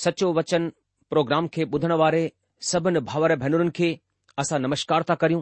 सचो 0.04 0.28
वचन 0.38 0.64
प्रोग्राम 1.10 1.44
खे 1.54 1.62
ॿुधण 1.74 1.92
वारे 2.02 2.22
सभिनी 2.72 3.00
भाउर 3.10 3.32
भेनरुनि 3.44 3.72
खे 3.78 3.90
असां 4.42 4.58
नमस्कार 4.66 5.02
था 5.10 5.16
करियूं 5.22 5.42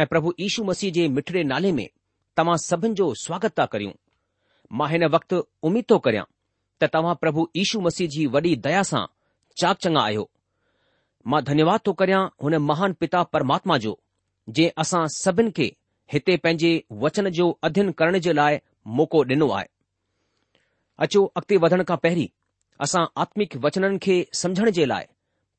ऐं 0.00 0.06
प्रभु 0.12 0.28
इीशू 0.46 0.60
मसीह 0.68 0.90
जे 0.96 1.04
मिठड़े 1.16 1.42
नाले 1.52 1.70
में 1.78 1.88
तव्हां 2.36 2.56
सभिनि 2.66 2.94
जो 3.00 3.06
स्वागत 3.22 3.52
था 3.58 3.64
करियूं 3.74 3.94
मां 4.80 4.88
हिन 4.92 5.02
वक़्तु 5.14 5.36
उमीद 5.70 5.84
थो 5.90 5.96
करियां 6.06 6.24
त 6.80 6.82
तव्हां 6.94 7.14
प्रभु 7.24 7.40
इीशू 7.62 7.76
मसीह 7.88 8.06
जी 8.14 8.22
वॾी 8.36 8.52
दया 8.68 8.82
सां 8.92 9.02
चाक 9.62 9.76
चङा 9.86 10.00
आहियो 10.10 10.24
मां 11.34 11.40
धन्यवाद 11.50 11.80
थो 11.88 11.92
करियां 12.04 12.22
हुन 12.44 12.54
महान 12.70 12.94
पिता 13.04 13.20
परमात्मा 13.36 13.78
जो 13.86 13.92
जे 14.58 14.68
असां 14.86 15.02
सभिनि 15.18 15.54
खे 15.60 15.68
हिते 16.14 16.36
पंहिंजे 16.46 16.70
वचन 17.04 17.28
जो 17.40 17.50
अध्यन 17.70 17.92
करण 18.02 18.18
जे 18.28 18.36
लाइ 18.42 18.60
मौक़ो 19.02 19.20
ॾिनो 19.36 19.50
आहे 19.58 19.68
पहिरीं 22.06 22.28
असां 22.82 23.04
आत्मिक 23.22 23.50
वचननि 23.64 23.98
खे 24.04 24.16
समझण 24.40 24.70
जे 24.76 24.84
लाइ 24.92 25.04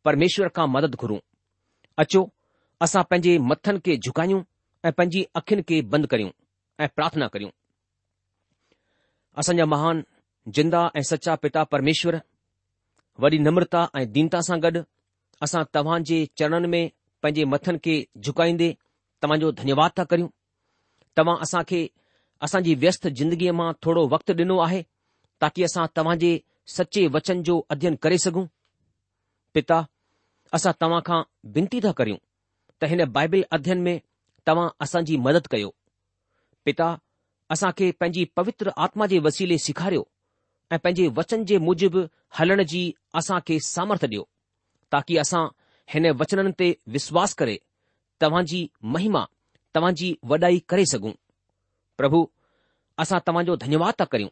परमेश्वर 0.06 0.47
खां 0.56 0.67
मदद 0.75 0.95
घुरूं 1.01 1.17
अचो 2.01 2.21
असां 2.85 3.03
पंहिंजे 3.09 3.38
मथनि 3.51 3.79
खे 3.85 3.95
झुकायूं 4.06 4.41
ऐं 4.88 4.91
पंहिंजी 4.97 5.21
अखियुनि 5.39 5.63
खे 5.69 5.77
बंदि 5.91 6.07
करियूं 6.12 6.29
ऐं 6.83 6.88
प्रार्थना 6.95 7.27
करियूं 7.33 7.51
असांजा 9.39 9.65
महान 9.73 10.03
जिंदा 10.56 10.81
ऐं 10.97 11.03
सचा 11.12 11.35
पिता 11.44 11.63
परमेश्वर 11.73 12.15
वॾी 13.21 13.38
नम्रता 13.47 13.81
ऐं 14.00 14.06
दीनता 14.18 14.39
सां 14.47 14.57
गॾु 14.63 14.81
असां 15.47 15.63
तव्हां 15.75 16.00
जे 16.09 16.18
चरणनि 16.38 16.68
में 16.73 16.83
पंहिंजे 17.21 17.44
मथनि 17.53 17.77
खे 17.85 17.95
झुकाईंदे 18.25 18.69
तव्हांजो 19.23 19.51
धन्यवाद 19.59 19.91
था 19.97 20.03
करियूं 20.11 20.27
तव्हां 21.18 21.38
असां 21.47 21.61
खे 21.69 21.81
असांजी 22.45 22.73
व्यस्त 22.83 23.07
जिंदगीअ 23.18 23.53
मां 23.59 23.71
थोरो 23.85 24.03
वक़्तु 24.13 24.31
ॾिनो 24.44 24.56
आहे 24.65 24.81
ताकी 25.41 25.63
असां 25.69 25.85
तव्हां 25.97 26.18
जे 26.23 26.31
सचे 26.73 27.06
वचन 27.13 27.41
जो 27.45 27.57
अध्ययन 27.73 27.95
करे 28.03 28.17
सघूं 28.23 28.45
पिता 29.53 29.83
असां 30.53 30.71
तव्हां 30.81 31.01
खां 31.06 31.21
वेनिती 31.56 31.79
था 31.83 31.91
करियूं 32.00 32.17
त 32.81 32.89
हिन 32.94 33.03
बाइबिल 33.17 33.44
अध्ययन 33.57 33.81
में 33.88 34.00
तव्हां 34.47 34.67
असांजी 34.85 35.17
मदद 35.27 35.47
कयो 35.51 35.69
पिता 36.65 36.88
असां 37.53 37.69
खे 37.77 37.91
पंहिंजी 38.00 38.23
पवित्र 38.35 38.71
आत्मा 38.85 39.06
जे 39.12 39.19
वसीले 39.27 39.57
सेखारियो 39.65 40.06
ऐं 40.73 40.77
पंहिंजे 40.83 41.07
वचन 41.17 41.45
जे 41.50 41.57
मुजिबि 41.67 42.06
हलण 42.39 42.63
जी 42.73 42.83
असां 43.21 43.39
खे 43.47 43.59
सामर्थ 43.69 44.06
ॾियो 44.06 44.23
ताकी 44.91 45.18
असां 45.25 45.45
हिन 45.94 46.09
वचननि 46.21 46.51
ते 46.59 46.68
विश्वास 46.95 47.33
करे 47.41 47.57
तव्हां 48.21 48.45
जी 48.51 48.69
महिमा 48.95 49.25
जी 50.00 50.13
वॾाई 50.31 50.59
करे 50.69 50.83
सघूं 50.91 51.11
प्रभु 51.97 52.25
असां 53.06 53.41
जो 53.50 53.56
धन्यवाद 53.63 53.94
था 54.00 54.06
करियूं 54.11 54.29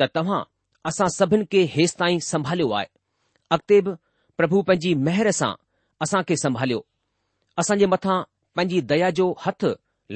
त 0.00 0.08
तव्हां 0.14 0.40
असां 0.88 1.06
सभिनि 1.12 1.44
खे 1.52 1.60
हेसि 1.74 1.96
ताईं 2.00 2.18
संभालियो 2.32 2.70
आहे 2.78 2.86
अॻिते 3.54 3.80
बि 3.86 3.92
प्रभु 4.38 4.60
पंहिंजी 4.68 4.92
महिर 5.06 5.30
सां 5.40 5.48
असां 6.04 6.20
खे 6.28 6.36
संभालियो 6.42 6.80
असांजे 7.62 7.86
मथां 7.94 8.18
पंहिंजी 8.56 8.80
दया 8.92 9.08
जो 9.18 9.26
हथ 9.46 9.64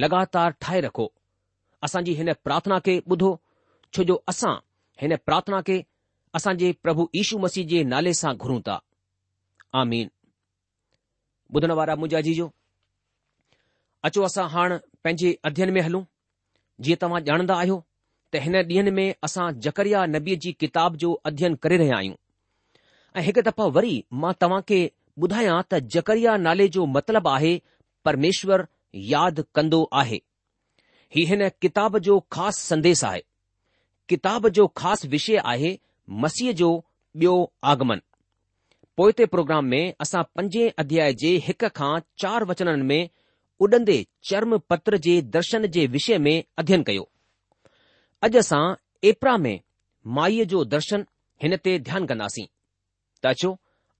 लॻातार 0.02 0.50
ठाहे 0.64 0.80
रखो 0.86 1.06
असांजी 1.86 2.12
हिन 2.20 2.32
प्रार्थना 2.46 2.78
खे 2.86 2.94
ॿुधो 3.10 3.30
छो 3.96 4.02
जो 4.10 4.16
असां 4.32 4.54
हिन 5.02 5.16
प्रार्थना 5.28 5.60
खे 5.66 5.80
असांजे 6.38 6.72
प्रभु 6.84 7.06
यशु 7.20 7.38
मसीह 7.44 7.66
जे 7.74 7.82
नाले 7.94 8.12
सां 8.22 8.34
घुरूं 8.44 8.60
था 8.68 8.78
आमीन 9.82 10.08
ॿुधण 11.54 11.70
वारा 11.78 11.94
मुंहिंजा 12.00 12.20
जी 12.28 12.34
जो 12.38 12.50
अचो 14.08 14.22
असां 14.30 14.48
हाणे 14.54 14.76
पंहिंजे 15.04 15.36
अध्यन 15.50 15.70
में 15.76 15.82
हलूं 15.88 16.02
जीअं 16.84 17.02
तव्हां 17.02 17.22
ॼाणंदा 17.32 17.54
आहियो 17.62 17.82
त 18.32 18.40
हिन 18.42 18.54
ॾींहनि 18.56 18.90
में 18.96 19.06
असां 19.26 19.46
जकरिया 19.66 20.04
नबीअ 20.10 20.36
जी 20.42 20.52
किताब 20.64 20.96
जो 21.04 21.12
अध्यन 21.30 21.54
करे 21.64 21.76
रहिया 21.80 21.96
आहियूं 21.96 22.14
ऐं 23.16 23.22
हिकु 23.28 23.42
दफ़ा 23.48 23.66
वरी 23.76 23.94
मां 24.24 24.32
तव्हां 24.44 24.60
खे 24.70 24.78
ॿुधायां 25.26 25.56
त 25.72 25.80
जकरिया 25.94 26.36
नाले 26.46 26.66
जो 26.76 26.84
मतिलब 26.96 27.28
आहे 27.30 27.50
परमेश्वर 28.10 28.64
यादि 29.14 29.42
कंदो 29.58 29.80
आहे 30.02 30.20
ही 31.16 31.24
हिन 31.32 31.42
किताब 31.64 31.98
जो 32.08 32.18
ख़ासि 32.36 32.62
संदेस 32.66 33.04
आहे 33.10 33.22
किताब 34.12 34.48
जो 34.58 34.66
ख़ासि 34.82 35.08
विषय 35.16 35.36
आहे 35.54 35.74
मसीह 36.26 36.52
जो 36.62 36.70
ॿियो 37.20 37.32
आगमन 37.72 38.00
पोइ 39.00 39.12
ते 39.20 39.26
प्रोग्राम 39.34 39.64
में 39.74 39.94
असां 40.06 40.22
पंजे 40.38 40.68
अध्याय 40.84 41.12
जे 41.24 41.30
हिक 41.48 41.64
खां 41.80 41.92
चार 42.22 42.44
वचननि 42.52 42.84
में 42.90 43.08
उॾंदे 43.66 43.96
चर्म 44.30 44.58
पत्र 44.72 44.96
जे 45.06 45.14
दर्शन 45.36 45.66
जे 45.76 45.86
विषय 45.96 46.18
में 46.26 46.36
अध्यन 46.62 46.82
कयो 46.90 47.06
अॼु 48.26 48.38
असां 48.40 48.60
एपरा 49.08 49.36
में 49.44 49.58
माईअ 50.16 50.44
जो 50.48 50.58
दर्शन 50.72 51.04
हिन 51.42 51.56
ते 51.64 51.72
ध्यानु 51.88 52.06
कंदासीं 52.06 52.44
त 53.22 53.26
अचो 53.26 53.50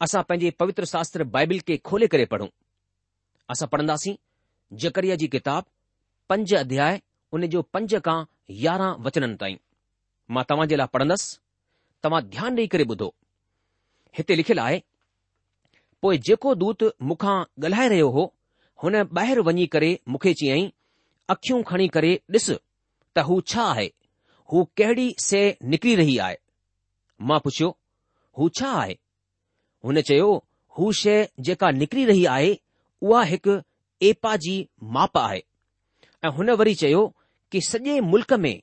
असां 0.04 0.22
पंहिंजे 0.28 0.50
पवित्र 0.60 0.84
शास्त्र 0.90 1.24
बाइबिल 1.36 1.60
खे 1.68 1.76
खोले 1.88 2.06
करे 2.14 2.24
पढ़ूं 2.32 2.48
असां 3.54 3.68
पढ़ंदासीं 3.74 4.14
जकरिया 4.82 5.14
जी 5.22 5.28
किताब 5.34 5.64
पंज 6.28 6.54
अध्याय 6.54 7.00
उन 7.38 7.46
जो 7.54 7.62
पंज 7.76 7.94
खां 8.08 8.18
यारहं 8.64 9.00
वचननि 9.06 9.36
ताईं 9.42 9.56
मां 10.36 10.42
तव्हां 10.50 10.66
जे 10.72 10.76
लाइ 10.82 10.92
पढ़ंदसि 10.96 11.38
तव्हां 12.04 12.22
ध्यानु 12.34 12.60
ॾेई 12.64 12.66
करे 12.74 12.84
ॿुधो 12.92 13.08
हिते 14.18 14.36
लिखियलु 14.40 14.62
आहे 14.64 14.80
पोइ 16.02 16.18
जेको 16.30 16.54
दूत 16.64 16.84
मूंखां 17.12 17.38
ॻाल्हाए 17.64 17.88
रहियो 17.94 18.10
हो 18.18 18.26
हुन 18.84 19.00
ॿाहिरि 19.20 19.46
वञी 19.48 19.66
करे 19.76 19.88
मूंखे 20.16 20.34
चयई 20.42 20.68
अखियूं 21.36 21.62
खणी 21.72 21.88
करे 21.96 22.12
ॾिस 22.38 22.50
त 23.16 23.24
हू 23.30 23.40
छा 23.54 23.64
आहे 23.72 23.88
हू 24.52 24.62
कहिड़ी 24.76 25.14
से 25.22 25.40
निकिरी 25.72 25.94
रही 25.96 26.16
आहे 26.26 26.36
मां 27.28 27.38
पुछियो 27.44 27.76
हू 28.38 28.48
छा 28.58 28.70
आहे 28.80 28.96
हुन 29.84 30.00
चयो 30.08 30.30
हू 30.78 30.92
शइ 31.00 31.24
जेका 31.48 31.70
निकिरी 31.80 32.04
रही 32.04 32.24
आहे 32.36 32.50
उहा 33.02 33.22
हिकु 33.32 33.56
एपा 34.08 34.34
जी 34.44 34.54
माप 34.96 35.18
आहे 35.18 35.42
ऐं 36.24 36.30
हुन 36.36 36.50
वरी 36.62 36.74
चयो 36.82 37.02
कि 37.52 37.60
सॼे 37.68 38.00
मुल्क़ 38.08 38.34
में 38.46 38.60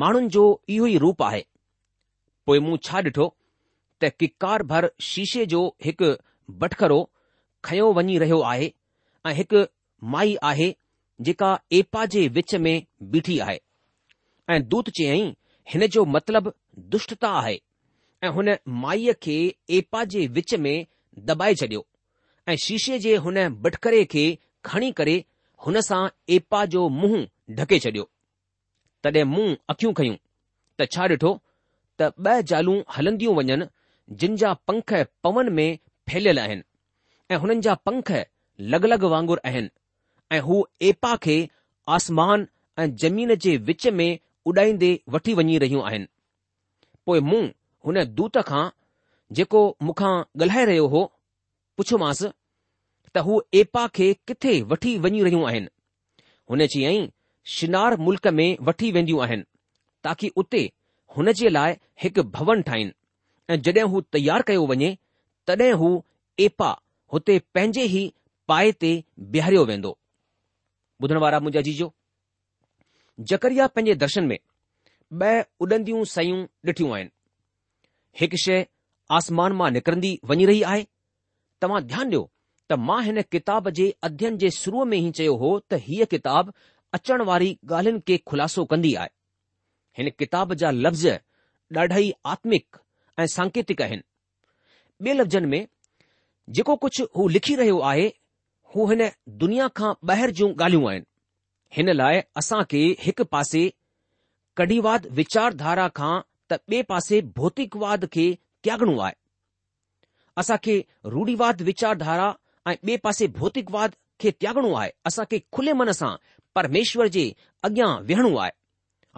माण्हुनि 0.00 0.28
जो 0.36 0.44
इहो 0.70 0.86
ई 0.86 0.96
रूप 1.04 1.22
आहे 1.28 1.44
पोइ 2.46 2.58
मूं 2.66 2.76
छा 2.88 3.00
ॾिठो 3.08 3.28
त 4.00 4.08
किकार 4.20 4.62
भर 4.72 4.90
शीशे 5.10 5.46
जो 5.54 5.62
हिकु 5.84 6.10
बटखरो 6.64 7.00
खयो 7.64 7.92
वञी 7.98 8.18
रहियो 8.24 8.40
आहे 8.52 8.72
ऐं 9.28 9.32
हिकु 9.42 9.64
माई 10.16 10.36
आहे 10.50 10.70
जेका 11.28 11.58
एपा 11.82 12.04
जे 12.16 12.26
विच 12.38 12.54
में 12.66 12.74
बीठी 13.14 13.38
आहे 13.46 13.58
ऐं 14.50 14.62
दूत 14.68 14.88
चयई 14.98 15.24
हिन 15.70 15.86
जो 15.94 16.04
मतिलबु 16.14 16.50
दुष्टता 16.92 17.28
आहे 17.38 17.58
ऐं 18.24 18.28
हुन 18.36 18.48
माईअ 18.84 19.12
खे 19.22 19.34
एपा 19.78 20.04
जे 20.12 20.26
विच 20.36 20.54
में 20.66 20.76
दॿाए 21.30 21.54
छडि॒यो 21.60 21.86
ऐं 22.52 22.56
शीशे 22.66 22.98
जे 23.06 23.16
हुन 23.24 23.36
बटकरे 23.64 24.04
खे 24.14 24.24
खणी 24.64 24.90
करे 25.00 25.16
हुन 25.66 25.80
सां 25.88 26.06
एपा 26.36 26.64
जो 26.74 26.88
मुंहुं 27.00 27.22
ढके 27.56 27.78
छडि॒यो 27.84 28.08
तॾहिं 29.04 29.24
मुंहुं 29.34 29.54
अखियूं 29.74 29.92
खयूं 30.00 30.16
त 30.80 30.86
छा 30.96 31.02
ॾिठो 31.12 31.32
त 32.00 32.08
ॿ 32.12 32.40
जालूं 32.52 32.76
हलंदियूं 32.96 33.34
वञनि 33.40 33.66
जिन 34.20 34.36
जा 34.44 34.52
पंख 34.70 34.92
पवन 35.26 35.52
में 35.58 35.68
फैलियल 36.10 36.38
आहिनि 36.46 36.62
ऐं 37.30 37.36
हुननि 37.44 37.60
जा 37.68 37.74
पंख 37.88 38.12
लॻ 38.74 38.86
लॻ 38.92 39.04
वांगुर 39.16 39.40
आहिनि 39.50 39.68
ऐं 40.36 40.40
हू 40.48 40.62
एपा 40.92 41.14
खे 41.26 41.36
आसमान 41.98 42.46
ऐं 42.80 42.88
जमीन 43.04 43.34
जे 43.46 43.56
विच 43.70 43.86
में 44.00 44.08
उॾाईंदे 44.48 44.90
वठी 45.14 45.32
वञी 45.38 45.56
रहियूं 45.62 45.82
आहिनि 45.88 46.06
पोइ 47.06 47.20
मूं 47.28 47.42
हुन 47.86 48.04
दूत 48.18 48.36
खां 48.50 48.64
जेको 49.38 49.60
मूंखां 49.86 50.12
ॻाल्हाए 50.42 50.64
रहियो 50.70 50.86
हो 50.94 51.00
पुछियोमांसि 51.80 52.28
त 53.14 53.18
हू 53.26 53.40
एपा 53.62 53.82
खे 53.98 54.08
किथे 54.30 54.54
वठी 54.70 54.92
वञी 55.06 55.22
रहियूं 55.26 55.44
आहिनि 55.48 55.68
हुन 56.50 56.66
चयाईं 56.74 57.08
शिनार 57.56 57.96
मुल्क 58.06 58.26
में 58.38 58.48
वठी 58.70 58.90
वेंदियूं 58.96 59.20
आहिनि 59.26 59.44
ताकी 60.06 60.28
उते 60.42 60.62
हुन 61.16 61.32
जे 61.40 61.48
लाइ 61.58 61.74
हिकु 62.02 62.22
भवन 62.38 62.62
ठाहिनि 62.70 62.92
ऐं 63.52 63.60
जॾहिं 63.68 63.86
हू 63.92 64.00
तयार 64.16 64.42
कयो 64.50 64.66
वञे 64.72 64.90
तॾहिं 65.50 65.72
हू 65.82 65.90
एपा 66.46 66.70
हुते 67.12 67.38
पंहिंजे 67.54 67.84
ई 68.00 68.02
पाए 68.50 68.72
ते 68.82 68.92
बीहारियो 69.36 69.64
वेंदो 69.72 69.96
ॿुधण 71.04 71.16
वारा 71.22 71.38
मुंहिंजा 71.42 71.60
जी 71.70 71.88
जकरिया 73.20 73.66
पंहिंजे 73.76 73.94
दर्शन 73.98 74.24
में 74.30 74.38
ॿ 75.22 75.44
उॾंदियूं 75.64 76.02
सयूं 76.08 76.40
ॾिठियूं 76.68 76.90
आहिनि 76.94 77.10
हिकु 78.20 78.36
शइ 78.42 78.58
आसमान 79.18 79.52
मां 79.60 79.70
निकिरंदी 79.76 80.10
वञी 80.30 80.46
रही 80.50 80.60
आहे 80.72 80.82
तव्हां 81.64 81.80
ध्यानु 81.92 82.04
ॾियो 82.10 82.20
त 82.70 82.78
मां 82.88 82.98
हिन 83.04 83.22
किताब 83.36 83.70
जे 83.78 83.86
अध्ययन 84.08 84.36
जे 84.42 84.50
शुरूअ 84.58 84.84
में 84.90 84.96
ई 84.98 85.10
चयो 85.20 85.36
हो 85.44 85.50
त 85.70 85.80
हीअ 85.86 86.06
किताब 86.16 86.52
अचण 86.98 87.22
वारी 87.30 87.48
ॻाल्हियुनि 87.70 88.02
खे 88.10 88.18
खु़लासो 88.32 88.64
कंदी 88.74 88.94
आहे 89.04 89.12
हिन 89.98 90.10
किताब 90.18 90.54
जा 90.64 90.70
लफ़्ज़ 90.84 91.08
ॾाढा 91.78 92.04
ई 92.06 92.12
आत्मिक 92.34 92.82
ऐं 93.18 93.26
सांकेतिक 93.38 93.82
आहिनि 93.88 94.08
ॿिए 95.02 95.18
लफ़्ज़नि 95.22 95.52
में 95.56 95.60
जेको 96.58 96.76
कुझु 96.86 97.06
हू 97.16 97.28
लिखी 97.38 97.54
रहियो 97.62 97.80
आहे 97.92 98.06
हू 98.76 98.90
हिन 98.94 99.08
दुनिया 99.44 99.68
खां 99.80 99.94
ॿाहिरि 100.12 100.38
जूं 100.42 100.52
ॻाल्हियूं 100.66 100.90
आहिनि 100.90 101.06
हिन 101.76 101.90
लाइ 101.98 102.20
असां 102.42 102.60
खे 102.72 102.80
हिकु 103.06 103.24
पासे 103.32 103.62
कढिवाद 104.60 105.06
विचारधारा 105.18 105.86
खां 105.98 106.12
त 106.50 106.58
ॿिए 106.72 106.82
पासे 106.92 107.20
भौतिकवाद 107.40 108.04
खे 108.12 108.24
त्यागणो 108.66 108.94
आहे 109.00 109.14
असां 110.42 110.56
खे 110.64 110.76
रूढ़ीवाद 111.14 111.60
विचारधारा 111.68 112.28
ऐं 112.70 112.74
ॿिए 112.82 112.96
पासे 113.06 113.26
भौतिकवाद 113.40 113.90
खे 114.22 114.30
त्यागणो 114.40 114.72
आहे 114.82 114.90
असां 115.10 115.24
खे 115.30 115.38
खुले 115.56 115.72
मन 115.80 115.90
सां 116.00 116.10
परमेश्वर 116.58 117.06
जे 117.18 117.30
अॻियां 117.68 117.90
वेहणो 118.08 118.34
आहे 118.44 118.50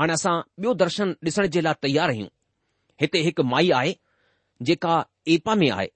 हाणे 0.00 0.12
असां 0.20 0.34
ॿियो 0.60 0.72
दर्शन 0.82 1.12
ॾिसण 1.28 1.46
जे 1.54 1.62
लाइ 1.62 1.78
तयार 1.86 2.08
आहियूं 2.08 2.28
हिते 3.00 3.18
हिकु 3.28 3.42
माई 3.54 3.70
आहे 3.78 3.92
जेका 4.68 5.02
एपा 5.34 5.54
में 5.62 5.70
आहे 5.70 5.88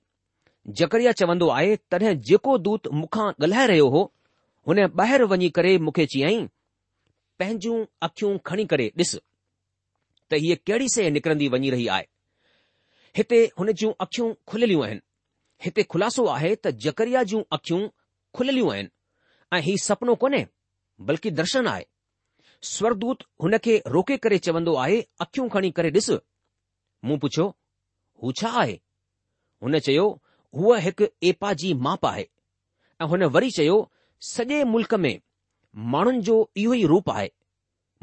जकरिया 0.78 1.12
चवंदो 1.20 1.48
आहे 1.56 1.74
तॾहिं 1.92 2.12
जेको 2.30 2.56
दूत 2.68 2.88
मूंखां 3.00 3.30
ॻाल्हाए 3.44 3.66
रहियो 3.74 3.88
हो 3.98 4.04
हुन 4.68 4.78
ॿाहिरि 4.84 5.24
वञी 5.30 5.48
करे 5.56 5.76
मूंखे 5.78 6.04
चयई 6.12 6.38
पंहिंजूं 7.38 7.76
अखियूं 8.06 8.30
खणी 8.46 8.64
करे 8.72 8.86
ॾिस 8.98 9.14
त 10.30 10.34
हीअ 10.44 10.56
कहिड़ी 10.66 10.86
शइ 10.94 11.10
निकिरंदी 11.16 11.48
वञी 11.54 11.70
रही 11.74 11.86
आहे 11.96 12.04
हिते 13.16 13.40
हुन 13.58 13.72
जूं 13.80 13.92
अखियूं 14.06 14.32
खुलियलियूं 14.50 14.84
आहिनि 14.84 15.00
हिते 15.64 15.82
ख़ुलासो 15.92 16.24
आहे 16.36 16.54
त 16.64 16.72
जकरिया 16.84 17.22
जूं 17.32 17.42
अखियूं 17.58 17.82
खुलियलियूं 18.38 18.70
आहिनि 18.76 18.90
ऐं 19.56 19.60
ही 19.66 19.76
सपनो 19.86 20.14
कोन्हे 20.22 20.42
बल्कि 21.10 21.30
दर्शन 21.40 21.66
आहे 21.74 21.84
स्वरदूत 22.72 23.24
हुन 23.42 23.58
खे 23.64 23.76
रोके 23.96 24.16
करे 24.24 24.38
चवंदो 24.46 24.74
आहे 24.86 25.00
अखियूं 25.26 25.48
खणी 25.56 25.70
करे 25.80 25.90
ॾिस 26.00 26.10
मूं 27.06 27.18
पुछियो 27.24 27.46
हू 28.22 28.32
छा 28.40 28.50
आहे 28.62 28.78
हुन 29.64 29.78
चयो 29.86 30.08
हूअ 30.58 30.78
हिकु 30.88 31.04
एपा 31.30 31.52
जी 31.62 31.74
माप 31.86 32.06
आहे 32.12 32.26
ऐं 33.02 33.06
हुन 33.12 33.24
वरी 33.36 33.50
चयो 33.58 33.76
सॼे 34.24 34.62
मुल्क़ 34.64 34.94
में 35.04 35.18
माण्हुनि 35.94 36.20
जो 36.26 36.36
इहो 36.60 36.74
ई 36.74 36.84
रूप 36.92 37.10
आहे 37.10 37.28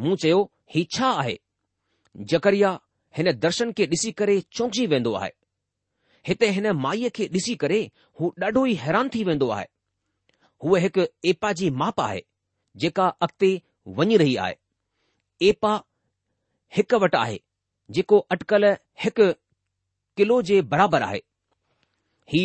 मूं 0.03 0.15
चयो 0.23 0.39
ही 0.73 0.83
छा 0.95 1.09
आहे 1.21 1.37
जकरिया 2.33 2.71
हिन 3.17 3.31
दर्शन 3.45 3.71
खे 3.77 3.85
ॾिसी 3.93 4.11
करे 4.21 4.35
चौकिजी 4.57 4.85
वेंदो 4.93 5.13
आहे 5.21 5.31
हिते 6.27 6.49
हिन 6.57 6.69
माईअ 6.85 7.09
खे 7.15 7.27
ॾिसी 7.37 7.55
करे 7.63 7.79
हू 8.19 8.29
ॾाढो 8.43 8.65
ई 8.65 8.73
हैरान 8.83 9.09
थी 9.15 9.23
वेंदो 9.31 9.49
आहे 9.57 9.65
हूअ 10.65 10.79
हिकु 10.85 11.05
एपा 11.33 11.51
जी 11.61 11.69
माप 11.83 12.01
आहे 12.07 12.21
जेका 12.85 13.07
अॻिते 13.27 13.51
वञी 13.99 14.17
रही 14.23 14.35
आहे 14.45 14.55
एपा 15.49 15.73
हिकु 16.77 16.99
वटि 17.05 17.17
आहे 17.23 17.39
जेको 17.97 18.19
अटकल 18.37 18.71
हिकु 19.05 19.31
किलो 20.17 20.41
जे 20.51 20.61
बराबरि 20.75 21.03
आहे 21.11 21.21
ही 22.33 22.43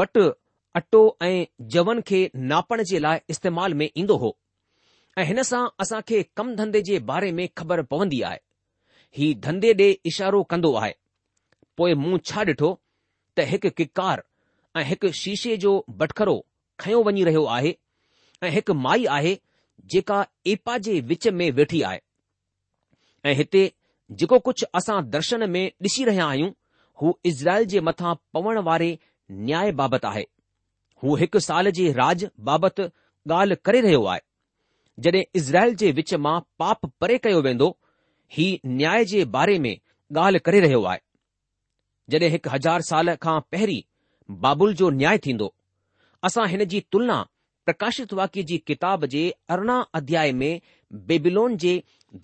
वटि 0.00 0.28
अटो 0.76 0.98
ऐं 1.22 1.44
जवन 1.72 2.00
खे 2.08 2.18
नापण 2.48 2.82
जे 2.88 2.98
लाइ 2.98 3.20
इस्तेमाल 3.30 3.74
में 3.80 3.88
ईंदो 3.98 4.16
हो 4.24 4.36
ऐं 5.18 5.24
हिन 5.26 5.42
सां 5.50 5.60
असां 5.80 6.00
खे 6.08 6.22
कम 6.36 6.54
धंधे 6.56 6.82
जे 6.88 6.98
बारे 7.10 7.30
में 7.38 7.46
ख़बर 7.58 7.82
पवंदी 7.92 8.20
आहे 8.30 8.38
ही 9.18 9.32
धंधे 9.46 9.72
ॾे 9.78 9.88
इशारो 10.10 10.42
कंदो 10.50 10.72
आहे 10.80 10.92
पोइ 11.80 11.94
मूं 12.02 12.18
छा 12.30 12.42
ॾिठो 12.52 12.70
त 12.72 13.48
हिकु 13.52 13.70
किकार 13.78 14.22
ऐं 14.80 14.84
हिकु 14.90 15.12
शीशे 15.20 15.56
जो 15.64 15.72
बटखरो 16.04 16.36
खयो 16.84 17.02
वञी 17.08 17.24
रहियो 17.30 17.44
आहे 17.56 17.72
ऐं 18.46 18.50
हिकु 18.58 18.74
माई 18.86 19.08
आहे 19.16 19.34
जेका 19.94 20.20
एपा 20.56 20.76
जे 20.88 21.00
विच 21.12 21.28
में 21.40 21.46
वेठी 21.62 21.82
आहे 21.94 22.00
ऐं 23.28 23.34
हिते 23.42 23.64
जेको 24.18 24.38
कुझु 24.50 24.70
असां 24.82 25.00
दर्शन 25.18 25.50
में 25.56 25.64
ॾिसी 25.90 26.04
रहिया 26.12 26.26
आहियूं 26.34 26.52
हू 27.02 27.18
इज़राइल 27.34 27.64
जे 27.76 27.80
मथां 27.92 28.14
पवण 28.36 28.58
वारे 28.72 28.96
न्याय 29.46 29.70
बाबति 29.82 30.06
आहे 30.14 30.26
हू 31.02 31.14
हिकु 31.20 31.40
साल 31.46 31.70
जे 31.78 31.90
राज 31.96 32.26
बाबति 32.48 32.84
ॻाल्हि 33.34 33.56
करे 33.64 33.80
रहियो 33.86 34.04
आहे 34.10 34.20
जॾहिं 35.06 35.24
इज़राइल 35.40 35.74
जे 35.82 35.90
विच 35.96 36.12
मां 36.26 36.38
पाप 36.58 36.86
परे 37.00 37.18
कयो 37.24 37.40
वेंदो 37.46 37.66
ही 38.36 38.46
न्याय 38.76 39.04
जे 39.12 39.24
बारे 39.36 39.58
में 39.64 39.72
ॻाल्हि 40.18 40.40
करे 40.46 40.60
रहियो 40.66 40.82
आहे 40.92 41.00
जॾहिं 42.10 42.30
हिकु 42.32 42.50
हज़ार 42.50 42.82
साल 42.90 43.14
खां 43.26 43.40
पहिरीं 43.50 43.82
बाबुल 44.46 44.74
जो 44.80 44.90
न्याय 45.00 45.18
थींदो 45.26 45.52
असां 46.28 46.46
हिन 46.48 46.64
जी 46.74 46.80
तुलना 46.92 47.18
प्रकाशित 47.66 48.12
वाक्य 48.20 48.42
जी 48.52 48.58
किताब 48.70 49.04
जे 49.16 49.28
अरिड़हं 49.56 49.84
अध्याय 50.00 50.32
में 50.42 50.60
बेबिलोन 51.10 51.56
जे 51.66 51.74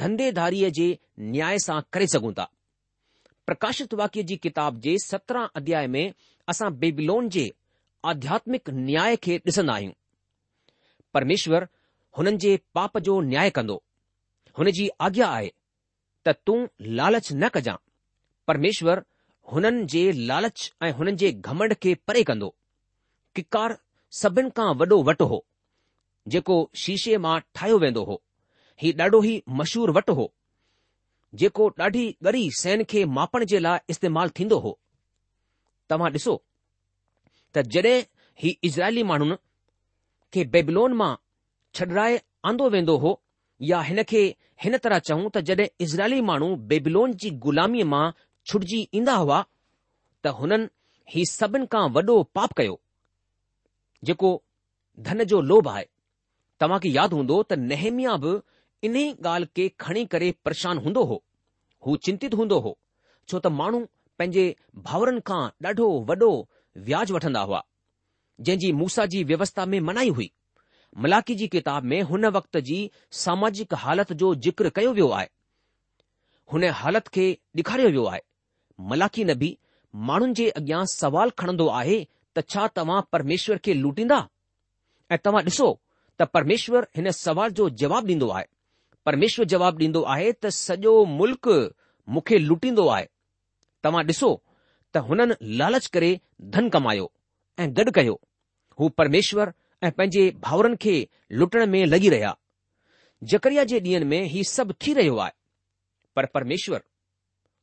धंधेदारीअ 0.05 0.69
जे 0.81 0.87
न्याय 1.35 1.59
सां 1.69 1.81
करे 1.93 2.07
सघूं 2.15 2.33
था 2.39 2.49
प्रकाशित 3.47 3.95
वाक्य 4.03 4.23
जी 4.33 4.37
किताब 4.47 4.79
जे 4.87 4.97
सत्रहं 5.07 5.49
अध्याय 5.63 5.87
में 5.97 6.05
असां 6.55 6.71
बेबिलोन 6.85 7.29
जे 7.39 7.51
आध्यात्मिक 8.11 8.71
न्याय 8.77 9.17
खे 9.23 9.35
ॾिसंदा 9.47 9.73
आहियूं 9.75 9.93
परमेश्वर 11.15 11.65
हुननि 12.19 12.37
जे 12.45 12.57
पाप 12.75 12.99
जो 13.09 13.21
न्याय 13.31 13.51
कंदो 13.59 13.75
हुन 14.59 14.69
जी 14.79 14.89
आज्ञा 15.09 15.27
आहे 15.35 15.49
त 16.27 16.31
तूं 16.47 16.57
लालच 17.01 17.29
न 17.33 17.49
कजां 17.55 17.75
परमेश्वर 18.47 19.03
हुननि 19.53 19.85
जे 19.93 20.05
लालच 20.31 20.73
ऐं 20.87 20.93
हुननि 20.99 21.13
जे 21.23 21.31
घमंड 21.33 21.75
खे 21.83 21.95
परे 22.09 22.23
कंदो 22.31 22.49
किकार 23.37 23.77
सभिनि 24.23 24.51
खां 24.57 24.69
वॾो 24.83 24.97
वटि 25.11 25.25
हो 25.33 25.39
जेको 26.35 26.57
शीशे 26.83 27.17
मां 27.27 27.37
ठाहियो 27.55 27.79
वेंदो 27.87 28.03
हो 28.11 28.17
हीउ 28.83 28.93
ॾाढो 29.03 29.19
ई 29.33 29.41
मशहूर 29.61 29.91
वटि 29.99 30.13
हो 30.21 30.27
जेको 31.41 31.65
ॾाढी 31.81 32.05
ॻरी 32.29 32.43
सैन 32.63 32.85
खे 32.93 33.05
मापण 33.19 33.45
जे 33.53 33.59
लाइ 33.67 33.79
इस्तेमालु 33.95 34.31
थींदो 34.39 34.59
हो 34.67 34.79
तव्हां 35.91 36.11
ॾिसो 36.19 36.41
त 37.55 37.63
जॾहिं 37.75 38.03
ही 38.43 38.51
इज़राइली 38.69 39.03
माण्हुनि 39.11 39.37
खे 40.35 40.45
बेबलोन 40.55 40.93
मां 41.01 41.13
छॾाए 41.77 42.15
आंदो 42.49 42.69
वेंदो 42.75 42.95
हो 43.05 43.11
या 43.71 43.81
हिन 43.89 44.03
खे 44.11 44.23
हिन 44.65 44.77
तरह 44.85 44.99
चऊं 45.09 45.29
त 45.35 45.43
जॾहिं 45.49 45.67
इज़राइली 45.87 46.21
माण्हू 46.31 46.49
बेबलोन 46.71 47.13
जी 47.25 47.31
ग़ुलामीअ 47.47 47.85
मां 47.93 48.05
छुटिजी 48.51 48.81
ईंदा 49.01 49.17
हुआ 49.23 49.41
त 50.25 50.35
हुननि 50.41 50.69
ही 51.15 51.25
सभिनि 51.33 51.67
खां 51.75 51.85
वॾो 51.97 52.17
पाप 52.37 52.53
कयो 52.61 52.77
जेको 54.09 54.31
धन 55.09 55.25
जो 55.33 55.41
लोभ 55.51 55.69
आहे 55.75 55.85
तव्हां 56.61 56.81
खे 56.85 56.95
यादि 56.99 57.17
हूंदो 57.21 57.43
त 57.51 57.61
नेहमिया 57.71 58.17
बि 58.25 58.33
इन 58.89 58.97
ई 59.03 59.05
ॻाल्हि 59.27 59.51
खे 59.59 59.69
खणी 59.85 60.05
करे 60.15 60.31
परेशान 60.47 60.79
हूंदो 60.87 61.05
हो 61.11 61.23
हू 61.87 61.97
चिंतित 62.07 62.35
हूंदो 62.41 62.59
हो 62.67 62.77
छो 63.29 63.39
त 63.47 63.53
माण्हू 63.63 63.85
पंहिंजे 64.21 64.45
भाउरनि 64.89 65.21
खां 65.33 65.43
ॾाढो 65.71 65.87
वॾो 66.11 66.33
વ્યાજ 66.75 67.13
વઠંદા 67.13 67.45
હોવા 67.47 67.63
જંજી 68.39 68.73
મૂસાજી 68.81 69.25
વ્યવસ્થા 69.31 69.67
મે 69.67 69.81
મનાઈ 69.81 70.11
હુઈ 70.11 70.33
મલાકીજી 70.97 71.49
કિતાબ 71.55 71.85
મે 71.85 72.03
હુન 72.11 72.31
વક્તજી 72.31 72.91
સામાજિક 73.23 73.73
હાલત 73.83 74.13
જો 74.21 74.35
જિકર 74.35 74.71
કયો 74.71 74.93
વયો 74.93 75.15
આય 75.15 75.29
હુને 76.53 76.69
હાલત 76.81 77.11
કે 77.11 77.25
દિખારે 77.55 77.91
વયો 77.91 78.07
આય 78.11 78.23
મલાકી 78.79 79.25
નબી 79.35 79.59
માણંજી 80.09 80.51
અગ્યા 80.59 80.87
સવાલ 81.01 81.31
ખણદો 81.39 81.67
આહે 81.79 82.09
તછા 82.35 82.69
તવા 82.77 83.03
પરમેશ્વર 83.13 83.59
કે 83.65 83.73
લૂટીંદા 83.83 84.25
એ 85.15 85.17
તવા 85.25 85.43
દસો 85.49 85.69
ત 86.17 86.19
પરમેશ્વર 86.35 86.85
ઇને 86.99 87.13
સવાલ 87.25 87.51
જો 87.59 87.65
જવાબ 87.81 88.05
દીંદો 88.11 88.27
આય 88.33 88.49
પરમેશ્વર 89.05 89.45
જવાબ 89.53 89.75
દીંદો 89.81 90.01
આહે 90.13 90.29
ત 90.43 90.45
સજો 90.65 90.93
મુલક 91.19 91.45
મુખે 92.15 92.35
લૂટીંદો 92.49 92.85
આય 92.93 93.07
તવા 93.83 94.07
દસો 94.09 94.31
त 94.95 94.99
हुननि 95.09 95.35
लालच 95.59 95.87
करे 95.95 96.11
धन 96.55 96.69
कमायो 96.75 97.07
ऐं 97.65 97.69
गॾु 97.77 97.91
कयो 97.99 98.15
हू 98.81 98.89
परमेश्वर 99.01 99.53
ऐं 99.87 99.91
पंहिंजे 99.99 100.25
भाउरनि 100.47 100.77
खे 100.85 100.95
लुटण 101.43 101.63
में 101.75 101.85
लॻी 101.93 102.09
रहिया 102.15 102.33
जकरिया 103.33 103.65
जे 103.71 103.79
ॾींहंनि 103.81 104.07
में 104.13 104.23
ही 104.33 104.45
सभु 104.53 104.73
थी 104.87 104.93
रहियो 104.99 105.17
आहे 105.25 105.33
पर 106.17 106.27
परमेश्वर 106.37 106.81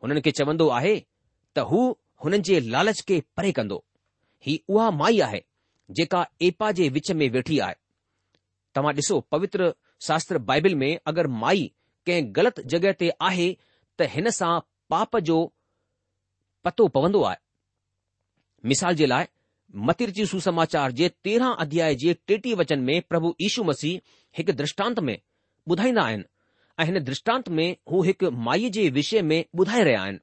हुननि 0.03 0.21
खे 0.25 0.31
चवंदो 0.39 0.67
आहे 0.79 0.95
त 1.57 1.65
हू 1.71 1.81
हुननि 2.25 2.39
जे 2.49 2.59
लालच 2.75 3.01
खे 3.09 3.21
परे 3.37 3.51
कंदो 3.59 3.83
ही 4.45 4.59
उहा 4.75 4.89
माई 5.01 5.19
आहे 5.27 5.43
जेका 5.99 6.25
एपा 6.49 6.71
जे 6.79 6.89
विच 6.97 7.11
में 7.21 7.29
वेठी 7.37 7.59
आहे 7.67 7.75
तव्हां 8.75 8.93
ॾिसो 9.01 9.19
पवित्र 9.35 9.73
शास्त्र 10.07 10.37
बाइबिल 10.49 10.75
में 10.81 10.89
अगरि 11.11 11.29
माई 11.45 11.63
कंहिं 12.05 12.31
ग़लति 12.35 12.63
जॻहि 12.73 12.93
ते 13.03 13.09
आहे 13.29 13.47
त 13.99 14.09
हिन 14.15 14.29
सां 14.39 14.53
पाप 14.89 15.17
जो 15.29 15.39
पतो 16.63 16.87
पवंदो 16.95 17.21
आहे 17.29 17.37
मिसाल 18.69 18.95
जे 19.01 19.05
लाइ 19.07 19.25
मथिर 19.87 20.09
जी 20.17 20.25
सुसमाचार 20.29 20.91
जे 20.99 21.09
तेरहां 21.25 21.53
अध्याय 21.65 21.95
जे 22.03 22.13
टेटीह 22.27 22.55
वचन 22.61 22.79
में 22.87 22.99
प्रभु 23.09 23.33
यीशू 23.41 23.63
मसीह 23.69 23.99
हिकु 24.37 24.53
द्रष्टांत 24.61 24.99
में 25.09 25.17
ॿुधाईंदा 25.73 26.01
आहिनि 26.05 26.23
ऐं 26.81 26.85
हिन 26.85 26.99
द्रष्टांत 27.07 27.49
में 27.57 27.67
हू 27.91 28.01
हिकु 28.03 28.29
माईअ 28.47 28.69
जे 28.77 28.87
विषय 28.97 29.21
में 29.31 29.39
ॿुधाए 29.59 29.83
रहिया 29.83 30.01
आहिनि 30.01 30.19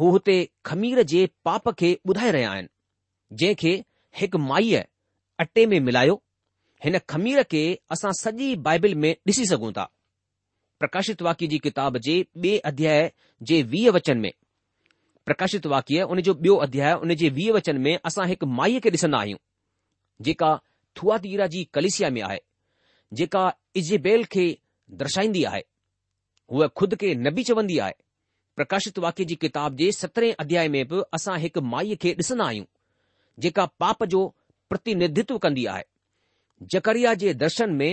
हू 0.00 0.10
हुते 0.10 0.36
खमीर 0.68 1.02
जे 1.12 1.28
पाप 1.48 1.68
खे 1.78 1.90
ॿुधाए 2.10 2.30
रहिया 2.38 2.50
आहिनि 2.52 2.68
जंहिंखे 3.40 3.72
हिकु 4.20 4.38
माईअ 4.50 4.82
अट्टे 5.44 5.66
में 5.72 5.78
मिलायो 5.90 6.22
हिन 6.84 6.98
खमीर 7.14 7.42
खे 7.52 7.62
असां 7.96 8.12
सॼी 8.24 8.54
बाइबिल 8.68 8.94
में 9.04 9.10
ॾिसी 9.30 9.46
सघूं 9.52 9.72
था 9.78 9.88
प्रकाशित 10.80 11.22
वाक्य 11.28 11.46
जी 11.54 11.58
किताब 11.66 11.96
जे 12.08 12.16
ॿिए 12.44 12.58
अध्याय 12.72 13.10
जे 13.50 13.62
वीह 13.74 13.90
वचन 13.98 14.18
में 14.26 14.30
प्रकाशित 15.28 15.66
वाक्य 15.70 16.02
उन 16.12 16.20
जो 16.26 16.32
ॿियो 16.34 16.54
अध्याय 16.64 16.92
उन 17.06 17.12
जे 17.22 17.28
वीह 17.38 17.52
वचन 17.52 17.80
में 17.86 17.94
असां 18.10 18.26
हिकु 18.28 18.46
माईअ 18.58 18.80
खे 18.84 18.90
ॾिसंदा 18.94 19.18
आहियूं 19.18 19.38
जेका 20.26 20.48
थुआतीरा 20.96 21.46
जी 21.54 21.64
कलिसिया 21.74 22.10
में 22.16 22.20
आहे 22.28 22.38
जेका 23.20 23.42
इजेबेल 23.80 24.24
खे 24.34 24.46
दर्शाईंदी 25.02 25.42
आहे 25.50 25.60
हूअ 26.52 26.68
खुद 26.78 26.94
खे 27.02 27.12
नबी 27.26 27.42
चवंदी 27.50 27.76
आहे 27.86 27.94
प्रकाशित 28.56 28.98
वाक्य 29.04 29.24
जी 29.24 29.34
किताब 29.44 29.76
जे 29.80 29.90
सतरहें 29.98 30.32
अध्याय 30.46 30.68
में 30.76 30.80
बि 30.92 31.02
असां 31.20 31.36
हिकु 31.44 31.60
माईअ 31.76 31.96
खे 32.04 32.14
ॾिसंदा 32.22 32.46
आहियूं 32.48 32.64
जेका 33.44 33.64
पाप 33.84 34.04
जो 34.14 34.24
प्रतिनिधित्व 34.70 35.38
कंदी 35.44 35.66
आहे 35.74 35.84
जकरिया 36.76 37.14
जे 37.24 37.34
दर्शन 37.46 37.74
में 37.82 37.92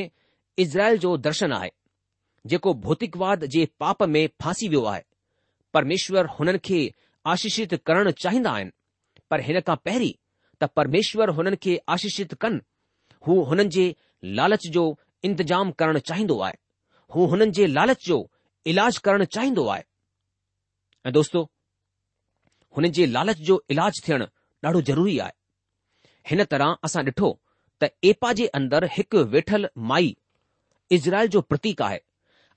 इज़राइल 0.65 0.97
जो 1.07 1.15
दर्शन 1.29 1.53
आहे 1.61 1.71
जेको 2.53 2.73
भौतिकवाद 2.87 3.45
जे 3.57 3.67
पाप 3.85 4.03
में 4.15 4.25
फासी 4.45 4.67
वियो 4.75 4.83
आहे 4.93 5.01
परमेश्वर 5.77 6.27
हुननि 6.39 6.57
खे 6.69 6.79
आशीषित 7.31 7.73
करण 7.85 8.09
चाहींदा 8.21 8.51
आहिनि 8.55 8.69
पर 9.31 9.39
हिन 9.45 9.59
खां 9.67 9.75
पहिरीं 9.85 10.11
त 10.61 10.67
परमेश्वर 10.77 11.29
हुननि 11.37 11.57
खे 11.63 11.75
आशीषित 11.93 12.33
कनि 12.41 12.59
हू 13.27 13.37
हुननि 13.49 13.69
जे 13.75 13.85
लालच 14.39 14.67
जो 14.75 14.83
इंतजाम 15.29 15.71
करण 15.81 15.97
चाहींदो 16.09 16.39
आहे 16.47 16.55
हू 17.15 17.25
हुननि 17.31 17.51
जे 17.59 17.65
लालच 17.73 18.05
जो 18.07 18.17
इलाज 18.73 18.97
करण 19.07 19.23
चाहींदो 19.37 19.65
आहे 19.75 19.83
ऐं 21.05 21.13
दोस्तो 21.13 21.41
हुननि 22.77 22.89
जे 22.97 23.05
लालच 23.13 23.37
जो 23.49 23.59
इलाज 23.75 24.01
थियणु 24.07 24.25
ॾाढो 24.65 24.81
ज़रूरी 24.91 25.17
आहे 25.25 25.33
हिन 26.29 26.43
तरह 26.53 26.75
असां 26.89 27.03
ॾिठो 27.09 27.31
त 27.83 27.89
एपा 28.11 28.31
जे 28.41 28.45
अंदरि 28.59 28.87
हिकु 28.97 29.23
वेठलु 29.33 29.67
माई 29.93 30.13
इज़राइल 30.97 31.27
जो 31.35 31.41
प्रतीक 31.51 31.81
आहे 31.89 31.99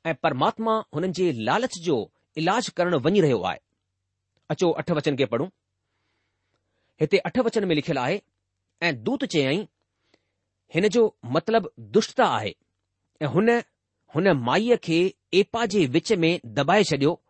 ऐं 0.07 0.15
परमात्मा 0.23 0.77
हुननि 0.95 1.09
जे 1.21 1.33
लालच 1.51 1.79
जो 1.89 1.99
इलाज 2.43 2.69
करणु 2.79 2.99
वञी 3.07 3.21
रहियो 3.27 3.41
आहे 3.51 3.61
अचो 4.52 4.69
अठ 4.81 4.90
वचन 4.99 5.14
खे 5.19 5.25
पढ़ूं 5.33 5.47
हिते 7.00 7.17
अठ 7.31 7.37
वचन 7.49 7.64
में 7.69 7.75
लिखियलु 7.75 8.00
आहे 8.00 8.21
ऐं 8.87 8.95
दूत 9.05 9.25
चयई 9.35 9.59
हिन 10.75 10.88
जो 10.97 11.02
मतिलबु 11.37 11.69
दुष्टता 11.97 12.26
आहे 12.37 12.55
ऐं 13.23 13.26
हुन 13.35 13.50
हुन 14.14 14.28
माईअ 14.49 14.76
खे 14.88 14.99
एपा 15.40 15.64
जे 15.75 15.85
विच 15.97 16.12
में 16.25 16.31
दॿाए 16.59 16.85
छडि॒यो 16.90 17.21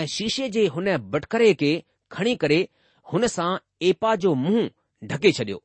ऐं 0.00 0.06
शीशे 0.16 0.48
जे 0.56 0.66
हुन 0.76 0.96
बटकरे 1.14 1.52
खे 1.62 1.72
खणी 2.16 2.34
करे 2.44 2.60
हुन 3.12 3.26
सां 3.36 3.48
एपा 3.90 4.14
जो 4.24 4.34
मुंहुं 4.44 4.66
ढके 5.10 5.32
छडि॒यो 5.40 5.62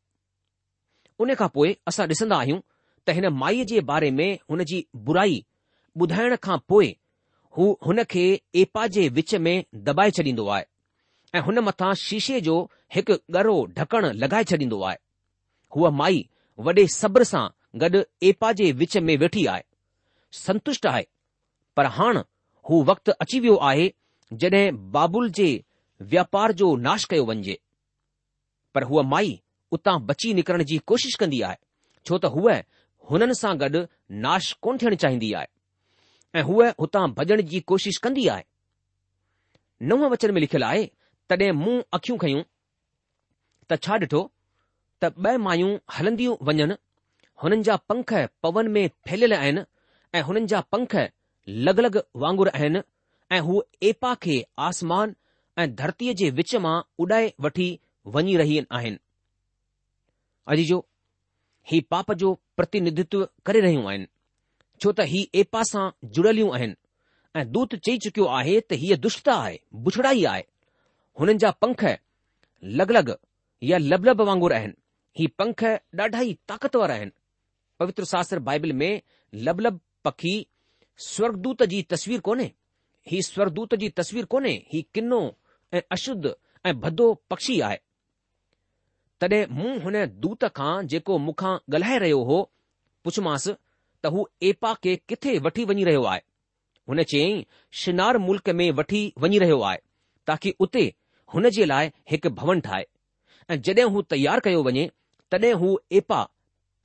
उन 1.25 1.35
खां 1.43 1.47
पोइ 1.57 1.75
असां 1.91 2.07
ॾिसंदा 2.15 2.37
आहियूं 2.43 2.59
त 3.07 3.17
हिन 3.19 3.27
माईअ 3.43 3.65
जे 3.73 3.81
बारे 3.93 4.11
में 4.21 4.29
हुन 4.51 4.63
जी 4.73 4.83
बुराई 5.09 5.41
ॿुधाइण 6.03 6.35
खां 6.49 6.57
पोइ 6.73 6.89
हू 7.57 7.71
हुन 7.85 8.03
खे 8.15 8.25
एपा 8.65 8.85
जे 8.97 9.07
विच 9.19 9.35
में 9.47 9.55
दॿाए 9.89 10.11
छॾींदो 10.19 10.45
आहे 10.57 10.69
ऐं 11.35 11.39
हुन 11.41 11.59
मथां 11.67 11.93
शीशे 12.03 12.39
जो 12.47 12.55
हिकु 12.95 13.13
गरो 13.33 13.55
ढकण 13.77 14.05
लॻाए 14.23 14.43
छॾींदो 14.51 14.81
आहे 14.87 14.97
हूअ 15.75 15.89
माई 15.99 16.25
वॾे 16.67 16.85
सब्र 16.95 17.23
सां 17.29 17.47
गॾु 17.83 18.01
एपा 18.29 18.51
जे 18.61 18.71
विच 18.81 18.97
में 19.07 19.15
वेठी 19.17 19.45
आहे 19.51 19.63
संतुष्ट 20.45 20.85
आहे 20.87 21.03
पर 21.75 21.85
हाणे 21.97 22.19
हू 22.69 22.83
वक़्तु 22.89 23.11
अची 23.21 23.39
वियो 23.39 23.55
आहे 23.69 23.89
जड॒हिं 24.41 24.91
बाबुल 24.91 25.29
जे 25.37 25.49
व्यापार 26.11 26.51
जो 26.61 26.75
नाश 26.87 27.05
कयो 27.09 27.25
वञिजे 27.25 27.57
पर 28.75 28.83
हूअ 28.91 29.03
माई 29.13 29.39
उतां 29.77 29.97
बची 30.05 30.33
निकिरण 30.33 30.63
जी 30.71 30.77
कोशिश 30.91 31.15
कंदी 31.23 31.41
आहे 31.47 31.57
छो 32.07 32.17
त 32.17 32.25
हूअ 32.35 32.55
हुननि 33.11 33.35
सां 33.41 33.57
गॾु 33.59 33.83
नाश 34.27 34.51
कोन 34.61 34.77
थियण 34.81 34.95
चाहींदी 35.03 35.31
आहे 35.39 36.39
ऐं 36.39 36.43
हूअ 36.49 36.69
हुतां 36.79 37.07
भॼण 37.17 37.41
जी 37.53 37.59
कोशिश 37.71 37.97
कंदी 38.05 38.27
आहे 38.35 38.43
नव 39.91 40.07
वचन 40.11 40.31
में 40.33 40.41
लिखियलु 40.41 40.65
आहे 40.65 40.87
तॾहिं 41.31 41.51
मूं 41.63 41.75
अखियूं 41.97 42.17
खयूं 42.23 42.41
त 43.69 43.75
छा 43.85 43.97
ॾिठो 44.03 44.21
त 45.03 45.11
ॿ 45.25 45.37
मायूं 45.45 45.69
हलंदियूं 45.97 46.35
वञनि 46.47 46.75
हुननि 47.43 47.63
जा 47.67 47.75
पंख 47.91 48.11
पवन 48.45 48.71
में 48.77 48.83
फैलियल 49.09 49.33
आहिनि 49.37 49.63
ऐं 50.17 50.21
हुननि 50.29 50.49
जा 50.53 50.61
पंख 50.75 50.91
लॻ 51.67 51.79
अलॻ 51.83 51.93
वांगुर 52.23 52.49
आहिनि 52.55 52.81
ऐं 53.35 53.39
हू 53.47 53.61
एपा 53.91 54.13
खे 54.25 54.35
आसमान 54.67 55.15
ऐं 55.61 55.67
धरतीअ 55.83 56.13
जे 56.23 56.29
विच 56.41 56.55
मां 56.67 56.75
उॾाए 57.05 57.31
वठी 57.47 57.69
वञी 58.17 58.35
रही 58.43 58.59
आहिनि 58.79 58.99
अजी 60.53 60.65
जो 60.73 60.81
ही 61.71 61.79
पाप 61.95 62.13
जो 62.23 62.33
प्रतिनिधित्व 62.59 63.27
करे 63.47 63.59
रहियूं 63.67 63.85
आहिनि 63.93 64.07
छो 64.81 64.91
त 64.91 65.09
ही 65.15 65.23
एपा 65.43 65.63
सां 65.73 65.85
जुड़ियलियूं 66.17 66.53
आहिनि 66.59 66.77
ऐं 67.39 67.45
दूत 67.57 67.75
चई 67.87 67.97
चुकियो 68.07 68.29
आहे 68.37 68.59
त 68.61 68.81
हीअ 68.83 68.97
दुष्टता 69.07 69.35
आहे 69.41 69.57
बुछड़ाई 69.87 70.25
आहे 70.33 70.45
हुननि 71.19 71.33
जा 71.43 71.49
पख 71.61 71.81
लॻलॻ 72.79 73.09
या 73.69 73.77
लबलभ 73.91 74.21
वांगुर 74.27 74.51
आहिनि 74.53 74.73
हीउ 75.19 75.27
पंख 75.39 75.63
ॾाढा 75.99 76.21
ई 76.29 76.33
ताक़तवर 76.49 76.89
आहिनि 76.91 77.11
पवित्र 77.79 78.03
शास्त्र 78.11 78.39
बाइबिल 78.47 78.71
में 78.81 78.91
लबलभ 79.47 79.79
पखी 80.05 80.33
स्वर्गदूत 81.07 81.63
जी 81.73 81.81
तस्वीर 81.91 82.19
कोन्हे 82.27 82.49
ही 83.11 83.21
स्वर्गूत 83.27 83.75
जी 83.83 83.89
तस्वीर 83.99 84.25
कोन्हे 84.33 84.53
ही 84.73 84.81
किनो 84.93 85.21
ऐं 85.77 85.81
अशुद्ध 85.91 86.33
ऐं 86.65 86.73
भदो 86.79 87.13
पक्षी 87.29 87.59
आहे 87.67 87.77
तॾहिं 89.21 89.45
मूं 89.59 89.77
हुन 89.83 89.95
दूत 90.25 90.45
खां 90.57 90.73
जेको 90.93 91.17
मूंखां 91.27 91.55
ॻाल्हाए 91.75 91.97
रहियो 92.05 92.23
हो 92.29 92.39
पुछमांस 93.03 93.47
त 93.49 94.11
हू 94.15 94.27
एपा 94.49 94.73
खे 94.83 94.95
किथे 95.09 95.37
वठी 95.47 95.65
वञी 95.71 95.83
रहियो 95.89 96.03
आहे 96.13 96.21
हुन 96.89 97.03
चयईं 97.13 97.43
शिनार 97.83 98.17
मुल्क 98.27 98.49
में 98.61 98.69
वठी 98.81 99.03
वञी 99.25 99.39
रहियो 99.45 99.59
आहे 99.71 99.77
ताकी 100.27 100.53
उते 100.65 100.91
हुन 101.33 101.49
जे 101.55 101.65
लाइ 101.65 101.91
हिकु 102.11 102.29
भवन 102.39 102.59
ठाहे 102.61 102.85
ऐं 103.51 103.59
जॾहिं 103.67 103.85
हू 103.93 104.01
तयारु 104.13 104.41
कयो 104.47 104.61
वञे 104.67 104.87
तॾहिं 105.31 105.53
हू 105.61 105.69
एपा 105.99 106.21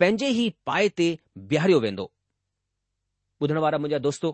पंहिंजे 0.00 0.28
ई 0.40 0.44
पाए 0.68 0.88
ते 1.00 1.08
बीहारियो 1.52 1.78
वेंदो 1.84 2.04
ॿुधण 3.42 3.58
वारा 3.64 3.78
मुंहिंजा 3.78 3.98
दोस्तो 4.06 4.30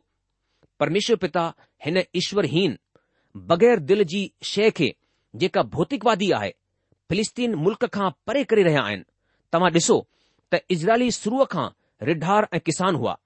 परमेश्वर 0.83 1.17
पिता 1.25 1.45
हिन 1.85 2.03
ईश्वरहीन 2.23 2.77
बग़ैर 3.53 3.79
दिल 3.91 4.03
जी 4.15 4.23
शइ 4.51 4.71
खे 4.81 4.89
जेका 5.43 5.63
भौतिकवादी 5.77 6.31
आहे 6.39 6.51
फ़िलिस्तीन 7.09 7.55
मुल्क़ 7.67 7.85
खां 7.95 8.11
परे 8.27 8.43
करे 8.53 8.63
रहिया 8.69 8.83
आहिनि 8.91 9.05
तव्हां 9.53 9.71
ॾिसो 9.79 9.97
त 10.55 10.61
इज़राइली 10.77 11.11
शुरूअ 11.21 11.47
खां 11.55 11.67
रिढार 12.11 12.49
ऐं 12.55 12.61
किसान 12.69 12.95
हुआ 13.03 13.17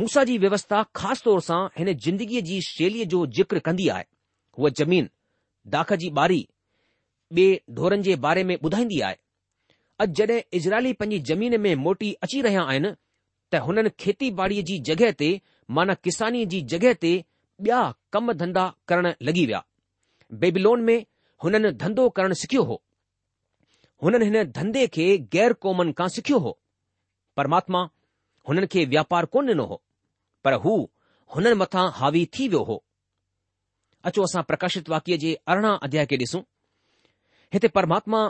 मूसा 0.00 0.24
जी 0.30 0.38
व्यवस्था 0.46 0.82
ख़ासि 1.00 1.22
तौर 1.24 1.40
सां 1.50 1.60
हिन 1.78 1.92
ज़िंदगीअ 2.06 2.42
जी 2.50 2.60
शैलीअ 2.70 3.04
जो 3.16 3.24
जिक्र 3.40 3.58
कंदी 3.70 3.88
आहे 3.96 4.04
हूअ 4.58 4.70
ज़मीन 4.82 5.08
दाख 5.70 5.92
जी 6.02 6.08
बारी 6.18 6.40
ॿिए 7.36 7.50
ढोरनि 7.74 8.02
जे 8.06 8.14
बारे 8.24 8.42
में 8.46 8.54
ॿुधाईंदी 8.64 9.00
आहे 9.08 9.16
अॼु 10.00 10.06
जॾहिं 10.18 10.40
इज़राइली 10.58 10.92
पंहिंजी 11.02 11.18
ज़मीन 11.34 11.60
में 11.60 11.74
मोटी 11.84 12.12
अची 12.26 12.40
रहिया 12.46 12.62
आहिनि 12.72 12.90
त 13.52 13.60
हुननि 13.66 13.90
खेती 14.04 14.30
बाड़ीअ 14.40 14.62
जी 14.70 14.78
जॻहि 14.90 15.12
ते 15.22 15.28
माना 15.78 15.94
किसानी 16.06 16.44
जी 16.54 16.60
जॻहि 16.72 16.94
ते 17.04 17.12
ॿिया 17.66 17.80
कम 18.12 18.32
धंधा 18.42 18.64
करण 18.88 19.12
लॻी 19.28 19.44
विया 19.50 19.62
बेबिलोन 20.44 20.82
में 20.88 20.96
हुननि 21.44 21.72
धंधो 21.84 22.08
करणु 22.18 22.34
सिखियो 22.42 22.62
हो 22.72 22.82
हुननि 24.02 24.30
हिन 24.30 24.42
धंधे 24.58 24.86
खे 24.96 25.06
गैर 25.36 25.52
क़ौमनि 25.64 25.92
खां 25.98 26.08
सिखियो 26.20 26.38
हो 26.46 26.58
परमात्मा 27.36 27.88
हुननि 28.48 28.66
खे 28.74 28.84
व्यापार 28.96 29.24
कोन 29.34 29.48
ॾिनो 29.54 29.64
हो 29.72 29.80
पर 30.44 30.54
हू 30.66 30.76
हुननि 31.36 31.54
मथां 31.64 31.90
हावी 32.02 32.24
थी 32.36 32.48
वियो 32.48 32.62
हो 32.72 32.82
अचो 34.08 34.22
असां 34.24 34.42
प्रकाशित 34.48 34.88
वाक्य 34.90 35.16
जे 35.22 35.32
अरिड़हं 35.52 35.76
अध्याय 35.86 36.06
खे 36.10 36.16
ॾिसूं 36.20 36.40
हिते 37.52 37.68
परमात्मा 37.76 38.20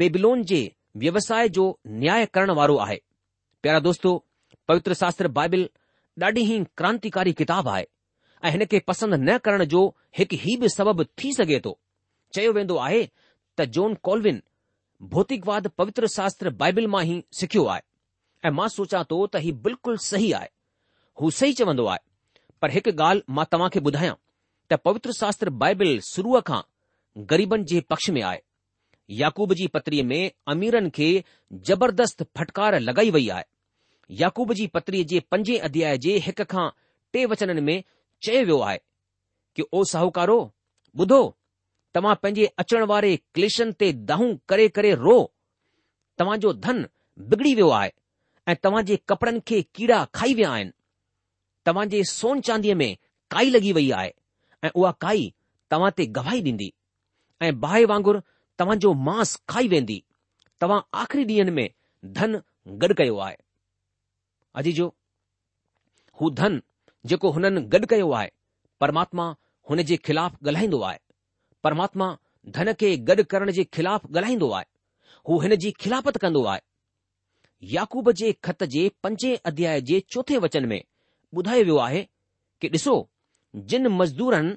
बेबिलोन 0.00 0.42
जे 0.50 0.60
व्यवसाय 1.02 1.48
जो 1.56 1.64
न्याय 2.02 2.26
करण 2.34 2.50
वारो 2.58 2.76
आहे 2.84 2.96
प्यारा 3.62 3.78
दोस्तो 3.86 4.12
पवित्र 4.68 4.92
शास्त्र 5.00 5.28
बाइबिल 5.38 5.68
ॾाढी 6.22 6.40
ई 6.54 6.62
क्रांतिकारी 6.76 7.32
किताबु 7.40 7.70
आहे 7.70 7.84
ऐं 8.46 8.50
हिन 8.50 8.64
खे 8.70 8.78
पसंदि 8.88 9.16
न 9.24 9.36
करण 9.44 9.64
जो 9.74 9.82
हिकु 10.18 10.36
ई 10.52 10.56
बि 10.62 10.68
सबबु 10.76 11.04
थी 11.18 11.32
सघे 11.38 11.60
थो 11.64 11.72
चयो 12.34 12.52
वेंदो 12.56 12.76
आहे 12.86 13.02
त 13.58 13.66
जोन 13.76 13.94
कोल्विन 14.08 14.40
भौतिकवाद 15.14 15.66
पवित्र 15.80 16.06
शास्त्राइबिल 16.16 16.86
मां 16.94 17.04
ई 17.12 17.16
सिखियो 17.40 17.64
आहे 17.74 17.82
ऐं 18.46 18.50
मां 18.58 18.68
सोचा 18.76 19.02
थो 19.10 19.20
त 19.26 19.42
हीउ 19.46 19.54
बिल्कुलु 19.66 19.96
सही 20.10 20.32
आहे 20.40 20.48
हू 21.20 21.30
सही 21.40 21.52
चवंदो 21.60 21.86
आहे 21.94 22.02
पर 22.62 22.70
हिकु 22.78 22.96
ॻाल्हि 23.04 23.32
मां 23.40 23.44
तव्हां 23.52 23.70
खे 23.76 23.80
ॿुधायां 23.88 24.14
त 24.70 24.74
पवित्र 24.84 25.12
शास्त्र 25.18 25.50
बाइबिल 25.62 25.90
शुरूअ 26.08 26.40
खां 26.48 26.60
ग़रीबनि 27.30 27.64
जे 27.70 27.80
पक्ष 27.92 28.08
में 28.16 28.20
आहे 28.26 28.40
याकूब 29.20 29.52
जी 29.60 29.66
पत्रीअ 29.76 30.04
में 30.10 30.30
अमीरनि 30.54 30.90
खे 30.98 31.06
जबरदस्त 31.70 32.22
फटकार 32.38 32.78
लॻाई 32.80 33.10
वई 33.16 33.28
आहे 33.36 33.44
याकूब 34.20 34.52
जी 34.60 34.66
पत्रीअ 34.76 35.04
जे 35.12 35.20
पंजे 35.30 35.56
अध्याय 35.68 35.98
जे 36.04 36.16
हिक 36.26 36.42
खां 36.52 36.68
टे 37.12 37.24
वचननि 37.32 37.60
में 37.70 37.82
चयो 38.26 38.44
वियो 38.50 38.58
आहे 38.68 38.78
कि 39.56 39.64
ओ 39.74 39.82
साहूकारो 39.94 40.38
ॿुधो 41.00 41.20
तव्हां 41.94 42.14
पंहिंजे 42.22 42.46
अचण 42.62 42.84
वारे 42.92 43.10
क्लेशनि 43.34 43.72
ते 43.82 43.92
दाहूं 44.12 44.30
करे 44.52 44.68
करे 44.78 44.94
रो 45.04 45.18
तव्हां 46.18 46.38
जो 46.46 46.52
धन 46.66 46.86
बिगड़ी 47.32 47.54
वियो 47.62 47.68
आहे 47.80 47.90
ऐं 48.52 48.56
तव्हां 48.68 48.84
जे 48.92 48.96
कपड़नि 49.12 49.40
खे 49.52 49.62
कीड़ा 49.80 50.04
खाई 50.20 50.34
विया 50.42 50.50
आहिनि 50.58 50.72
तव्हां 51.70 51.88
जे 51.96 52.02
सोन 52.16 52.40
चांदीअ 52.50 52.74
में 52.84 52.90
काई 53.36 53.50
लॻी 53.58 53.72
वई 53.82 53.90
आहे 54.00 54.14
ऐं 54.64 54.70
उहा 54.80 54.90
काई 55.04 55.22
तव्हां 55.70 55.90
ते 55.98 56.06
गवाही 56.16 56.40
ॾींदी 56.46 56.68
ऐं 57.46 57.52
बाहि 57.60 57.84
वांगुर 57.90 58.18
तव्हांजो 58.60 58.92
मांस 59.08 59.36
खाई 59.52 59.68
वेंदी 59.74 59.98
तव्हां 60.62 60.80
आख़िरी 61.02 61.24
ॾींहनि 61.34 61.50
में 61.58 61.68
धन 62.18 62.36
गॾु 62.82 62.94
कयो 62.98 63.16
आहे 63.26 63.36
अजी 64.62 64.72
जो 64.80 64.86
हू 66.20 66.30
धन 66.40 66.60
जेको 67.10 67.30
हुननि 67.36 67.60
गॾु 67.76 67.86
कयो 67.92 68.10
आहे 68.20 68.30
परमात्मा 68.84 69.28
हुन 69.70 69.82
जे 69.90 69.96
ख़िलाफ़ु 70.08 70.38
ॻाल्हाईंदो 70.48 70.80
आहे 70.90 70.98
परमात्मा 71.66 72.10
धन 72.56 72.72
खे 72.82 72.90
गॾु 73.10 73.24
करण 73.34 73.50
जे 73.60 73.64
ख़िलाफ़ु 73.76 74.10
ॻाल्हाईंदो 74.16 74.50
आहे 74.58 74.68
हू 75.28 75.40
हिन 75.44 75.54
जी 75.62 75.70
खिलाफ़त 75.82 76.16
कंदो 76.24 76.44
आहे 76.52 76.60
याकूब 77.72 78.10
जे 78.20 78.32
खत 78.46 78.62
जे 78.74 78.82
पंजे 79.06 79.34
अध्याय 79.50 79.80
जे 79.90 80.00
चोथे 80.12 80.36
वचन 80.46 80.66
में 80.72 80.80
ॿुधायो 81.40 81.64
वियो 81.70 81.76
आहे 81.88 82.06
की 82.60 82.68
ॾिसो 82.76 82.94
जिन 83.56 83.86
मज़दूरनि 83.88 84.54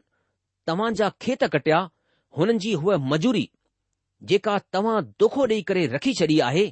तव्हां 0.68 0.94
जा 0.94 1.10
खेत 1.22 1.44
कटिया 1.54 1.78
हुननि 2.38 2.60
जी 2.60 2.74
हूअ 2.82 2.98
मजूरी 3.12 3.50
जेका 4.32 4.58
तव्हां 4.74 5.02
दोखो 5.20 5.46
ॾेई 5.48 5.62
करे 5.70 5.86
रखी 5.96 6.14
छॾी 6.20 6.40
आहे 6.50 6.72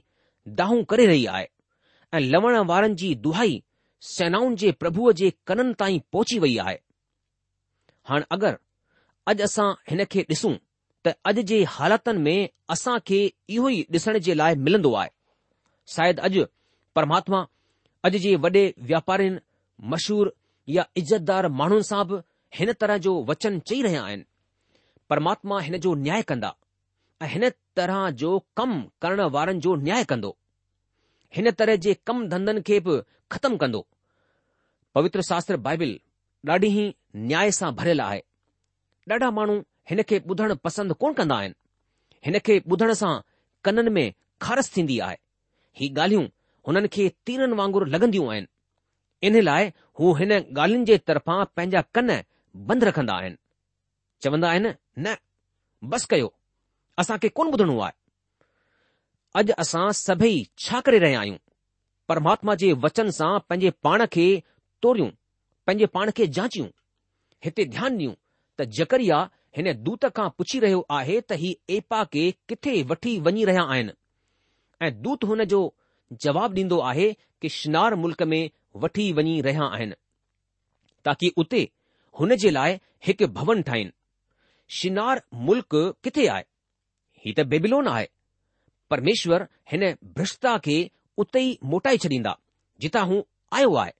दाहूं 0.62 0.84
करे 0.92 1.06
रही 1.06 1.26
आहे 1.36 1.48
ऐं 2.14 2.20
लवण 2.34 2.58
वारनि 2.72 2.96
जी 3.02 3.14
दुहाई 3.26 3.62
सेनाउनि 4.14 4.56
जे 4.64 4.72
प्रभुअ 4.84 5.12
जे 5.22 5.32
कननि 5.48 5.74
ताईं 5.80 6.00
पहुची 6.12 6.40
वई 6.40 6.56
आहे 6.66 6.78
हाणे 8.10 8.26
अगरि 8.38 8.56
अॼु 9.32 9.44
असां 9.50 9.70
हिन 9.90 10.04
खे 10.12 10.26
ॾिसूं 10.30 10.54
त 11.06 11.14
अॼु 11.32 11.42
जे 11.52 11.64
हालातुनि 11.78 12.22
में 12.28 12.50
असां 12.76 12.98
खे 13.08 13.20
इहो 13.56 13.70
ई 13.70 13.82
ॾिसण 13.98 14.18
जे 14.30 14.34
लाइ 14.42 14.56
मिलंदो 14.68 14.94
आहे 15.02 15.10
शायदि 15.96 16.22
अॼु 16.30 16.46
परमात्मा 16.96 17.44
अॼु 18.10 18.18
जे 18.28 18.36
वॾे 18.48 18.52
व्यापारियुनि 18.92 19.42
मशहूरु 19.92 20.32
या 20.70 20.84
इज़तदार 20.98 21.48
माण्हुनि 21.60 21.84
सां 21.84 22.04
बि 22.08 22.18
हिन 22.60 22.72
तरह 22.82 22.98
जो 23.06 23.14
वचन 23.28 23.60
चई 23.68 23.82
रहिया 23.82 24.04
आहिनि 24.04 24.24
परमात्मा 25.10 25.60
हिन 25.62 25.78
जो 25.86 25.94
न्याय 25.96 26.22
कंदा 26.30 26.54
ऐं 27.22 27.28
हिन 27.30 27.50
तरह 27.76 28.10
जो 28.22 28.38
कमु 28.58 28.82
करण 29.02 29.22
वारनि 29.36 29.60
जो 29.62 29.76
न्याय 29.86 30.04
कंदो 30.12 30.36
हिन 31.36 31.52
तरह 31.60 31.76
जे 31.86 31.94
कम 32.08 32.28
धंधनि 32.30 32.62
खे 32.68 32.80
बि 32.88 33.02
ख़तमु 33.32 33.58
कंदो 33.64 33.86
पवित्र 34.96 35.22
शास्त्र 35.32 35.58
बाइबिल 35.70 36.00
ॾाढी 36.50 36.68
ई 36.84 36.94
न्याय 37.16 37.52
सां 37.60 37.70
भरियल 37.80 38.00
आहे 38.02 38.22
ॾाढा 39.12 39.30
माण्हू 39.38 39.58
हिन 39.90 40.02
खे 40.10 40.20
ॿुधण 40.30 40.54
पसंदि 40.66 40.94
कोन 41.00 41.14
कंदा 41.18 41.36
आहिनि 41.36 41.56
हिन 42.26 42.40
खे 42.46 42.58
ॿुधण 42.72 42.94
सां 43.02 43.12
कननि 43.66 43.90
में 43.98 44.14
खारस 44.42 44.74
थींदी 44.76 44.98
आहे 45.08 45.18
ही 45.80 45.90
ॻाल्हियूं 45.96 46.26
हुननि 46.68 46.88
खे 46.96 47.08
तीरनि 47.26 47.56
वांगुरु 47.62 47.86
लॻंदियूं 47.94 48.26
आहिनि 48.32 48.48
इन 49.28 49.40
लाइ 49.44 49.68
हू 50.00 50.14
हिन 50.20 50.32
ॻाल्हियुनि 50.38 50.86
जे 50.90 50.98
तरफ़ां 51.10 51.44
पंहिंजा 51.56 51.82
कन 51.98 52.16
बंदि 52.70 52.86
रखंदा 52.90 53.14
आहिनि 53.24 53.38
चवंदा 54.26 54.50
आहिनि 54.54 54.72
न 55.00 55.16
बसि 55.94 56.08
कयो 56.14 56.32
असां 57.04 57.18
खे 57.26 57.30
कोन 57.40 57.52
ॿुधणो 57.56 57.78
आहे 57.80 57.94
अॼु 59.42 59.54
असां 59.64 59.86
सभई 60.02 60.34
छा 60.64 60.80
करे 60.88 61.00
रहिया 61.06 61.20
आहियूं 61.26 61.38
परमात्मा 62.12 62.56
जे 62.64 62.72
वचन 62.86 63.10
सां 63.18 63.32
पंहिंजे 63.50 63.72
पाण 63.88 64.06
खे 64.16 64.26
तोरियूं 64.84 65.10
पंहिंजे 65.68 65.86
पाण 65.98 66.12
खे 66.18 66.28
जाचियूं 66.40 66.68
हिते 67.46 67.66
ध्यानु 67.76 67.98
ॾियूं 68.00 68.16
त 68.62 68.68
जकरिया 68.80 69.20
हिन 69.58 69.72
दूत 69.90 70.06
खां 70.18 70.30
पुछी 70.40 70.60
रहियो 70.66 70.82
आहे 70.98 71.20
त 71.22 71.40
ही 71.44 71.54
एपा 71.78 72.04
खे 72.16 72.26
किथे 72.52 72.74
वठी 72.94 73.14
वञी 73.30 73.46
रहिया 73.52 73.68
आहिनि 73.76 73.98
ऐं 74.86 74.92
दूत 75.08 75.24
हुन 75.34 75.44
जो 75.56 75.62
जवाबु 76.26 76.62
ॾींदो 76.64 76.80
आहे 76.94 77.12
कि 77.44 77.50
शिनार 77.60 77.96
मुल्क़ 78.06 78.24
में 78.34 78.42
वठी 78.80 79.12
वञी 79.14 79.40
रहिया 79.42 79.64
आहिनि 79.66 79.96
ताकी 81.06 81.30
उते 81.42 81.68
हुन 82.20 82.36
जे 82.42 82.50
लाइ 82.52 82.80
हिकु 83.06 83.28
भवन 83.40 83.62
ठाहिनि 83.68 83.92
शिनार 84.78 85.22
मुल्क 85.48 85.76
किथे 86.04 86.28
आहे 86.34 86.44
ही 87.26 87.34
त 87.38 87.44
बेबिलोन 87.54 87.88
आहे 87.88 88.06
परमेश्वर 88.90 89.48
हिन 89.72 89.84
भ्रष्टता 90.16 90.58
खे 90.66 90.78
उते 91.24 91.40
ई 91.50 91.58
मोटाए 91.72 91.98
छॾींदा 92.04 92.36
जितां 92.82 93.06
हू 93.08 93.22
आयो 93.60 93.74
आहे 93.84 93.92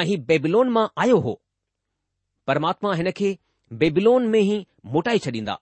ऐं 0.00 0.04
हीउ 0.10 0.20
बेबिलोन 0.30 0.70
मां 0.76 0.86
आयो 1.02 1.18
हो 1.26 1.40
परमात्मा 2.46 2.94
हिन 3.00 3.10
खे 3.20 3.36
बेबिलोन 3.82 4.26
में 4.32 4.38
ई 4.40 4.66
मोटाए 4.94 5.18
छॾींदा 5.26 5.58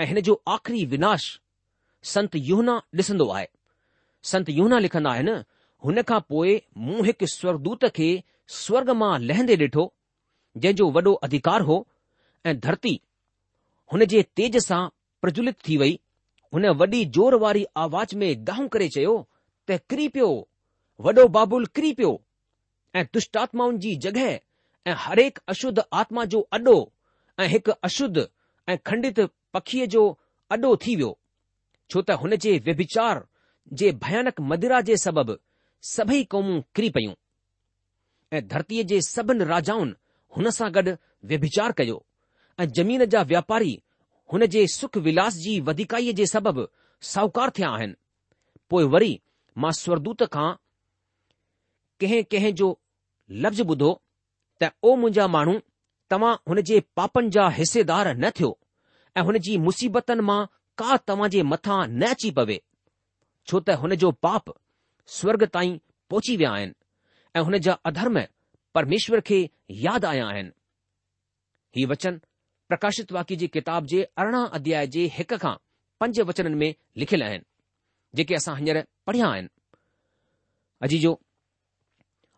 ऐं 0.00 0.06
हिन 0.06 0.20
जो 0.28 0.40
आख़िरी 0.56 0.84
विनाश 0.94 1.30
संत 2.14 2.36
यूहना 2.48 2.80
ॾिसंदो 2.98 3.28
आहे 3.36 3.46
संतना 4.32 4.78
लिखंदा 4.78 5.10
आहिनि 5.10 5.32
हुन 5.84 6.00
खां 6.10 6.20
पोइ 6.32 6.54
मूं 6.84 7.04
हिकु 7.06 7.26
स्वर्गूत 7.34 7.84
खे 7.96 8.08
स्वर्ग 8.62 8.88
मां 9.02 9.10
लहंदे 9.30 9.56
डि॒ठो 9.62 9.84
जंहिं 10.64 10.88
वॾो 10.96 11.12
अधिकार 11.26 11.60
हो 11.68 11.76
ऐं 12.46 12.54
धरती 12.64 12.94
हुन 13.92 14.04
जे 14.12 14.22
तेज 14.40 14.56
सां 14.66 14.80
प्रज्वलित 15.24 15.58
थी 15.68 15.76
वई 15.82 15.92
हुन 16.54 16.68
वॾी 16.82 17.04
जोर 17.18 17.34
वारी 17.44 17.64
आवाज़ 17.84 18.14
में 18.22 18.26
गाह 18.48 18.66
करे 18.76 18.88
चयो 18.96 19.14
त 19.70 19.78
कि 19.94 20.08
पियो 20.16 20.30
वॾो 21.06 21.26
बाबूल 21.38 21.66
किरी 21.78 21.92
पियो 22.00 22.10
ऐं 22.98 23.04
तुष्टात्माउनि 23.16 23.78
जी 23.86 23.94
जॻहि 24.06 24.28
ऐं 24.92 24.94
हरेक 25.06 25.38
अशुद्ध 25.54 25.78
आत्मा 26.02 26.24
जो 26.34 26.40
अॾो 26.58 26.76
ऐं 27.44 27.48
हिकु 27.54 27.76
अशुद्ध 27.90 28.26
ऐं 28.68 28.76
खंडित 28.90 29.20
पखीअ 29.58 29.86
जो 29.96 30.04
अॾो 30.56 30.74
थी 30.86 30.96
वियो 31.02 31.16
छो 31.90 32.02
त 32.02 32.18
हुन 32.24 32.36
जे 32.46 32.58
व्यबिचार 32.70 33.24
जे 33.82 33.90
भयानक 34.06 34.40
मदिरा 34.54 34.80
जे 34.90 34.96
सभई 35.86 36.22
क़ौमूं 36.30 36.60
किरी 36.74 36.88
पयूं 36.94 37.12
ऐं 38.36 38.46
धरतीअ 38.48 38.82
जे 38.92 39.00
सभिनि 39.06 39.44
राजाउनि 39.50 39.94
हुन 40.36 40.50
सां 40.58 40.70
गॾु 40.74 40.92
व्यभिचार 41.32 41.72
कयो 41.78 42.04
ऐं 42.60 42.66
ज़मीन 42.78 43.04
जा 43.14 43.22
व्यापारी 43.32 43.78
हुन 44.32 44.46
जे 44.54 44.66
सुख 44.74 44.96
विलास 45.06 45.36
जी 45.44 45.54
वधिकाईअ 45.68 46.12
जे 46.22 46.26
सबबि 46.32 46.64
साहूकार 47.12 47.50
थिया 47.58 47.70
आहिनि 47.76 47.94
पोइ 48.70 48.84
वरी 48.94 49.12
मां 49.64 49.72
स्वरदूत 49.82 50.22
खां 50.34 50.50
कंहिं 52.02 52.22
कंहिं 52.32 52.54
जो 52.62 52.70
लफ़्ज़ 53.46 53.62
ॿुधो 53.76 53.92
त 54.62 54.70
ओ 54.82 54.94
मुंहिंजा 55.02 55.26
माण्हू 55.36 55.56
तव्हां 56.10 56.34
हुन 56.48 56.60
जे 56.72 56.80
पापनि 57.00 57.30
जा 57.36 57.48
हिसेदार 57.60 58.14
न 58.16 58.30
थियो 58.38 58.50
ऐं 59.16 59.22
हुन 59.30 59.38
जी 59.48 59.56
मुसीबतनि 59.68 60.22
मां 60.32 60.44
का 60.82 60.96
तव्हां 61.12 61.28
जे 61.36 61.42
मथां 61.54 61.80
न 61.88 62.06
अची 62.16 62.30
पवे 62.40 62.60
छो 63.46 63.60
त 63.60 63.78
हुन 63.84 63.94
जो 64.04 64.10
पाप 64.26 64.54
स्वर्ग 65.16 65.44
ताईं 65.54 65.76
पहुची 66.10 66.36
विया 66.36 66.50
आहिनि 66.52 66.72
ऐं 67.36 67.40
हुन 67.44 67.56
जा 67.64 67.72
अधर्म 67.88 68.18
परमेश्वर 68.74 69.20
खे 69.26 69.38
यादि 69.84 70.06
आया 70.06 70.26
आहिनि 70.32 70.50
ही 71.76 71.84
वचन 71.92 72.18
प्रकाशित 72.68 73.12
वाक्य 73.16 73.36
जी 73.40 73.46
किताब 73.54 73.86
जे 73.92 74.02
अरिड़हं 74.22 74.46
अध्याय 74.58 74.86
जे 74.96 75.04
हिक 75.14 75.32
खां 75.42 75.54
पंज 76.00 76.20
वचननि 76.30 76.54
में 76.62 76.74
लिखियलु 77.02 77.24
आहिनि 77.24 77.44
जेके 78.18 78.34
असां 78.40 78.56
हींअर 78.58 78.82
पढ़िया 79.06 79.28
आहिनि 79.28 79.48
अॼु 80.86 80.98
जो 81.06 81.12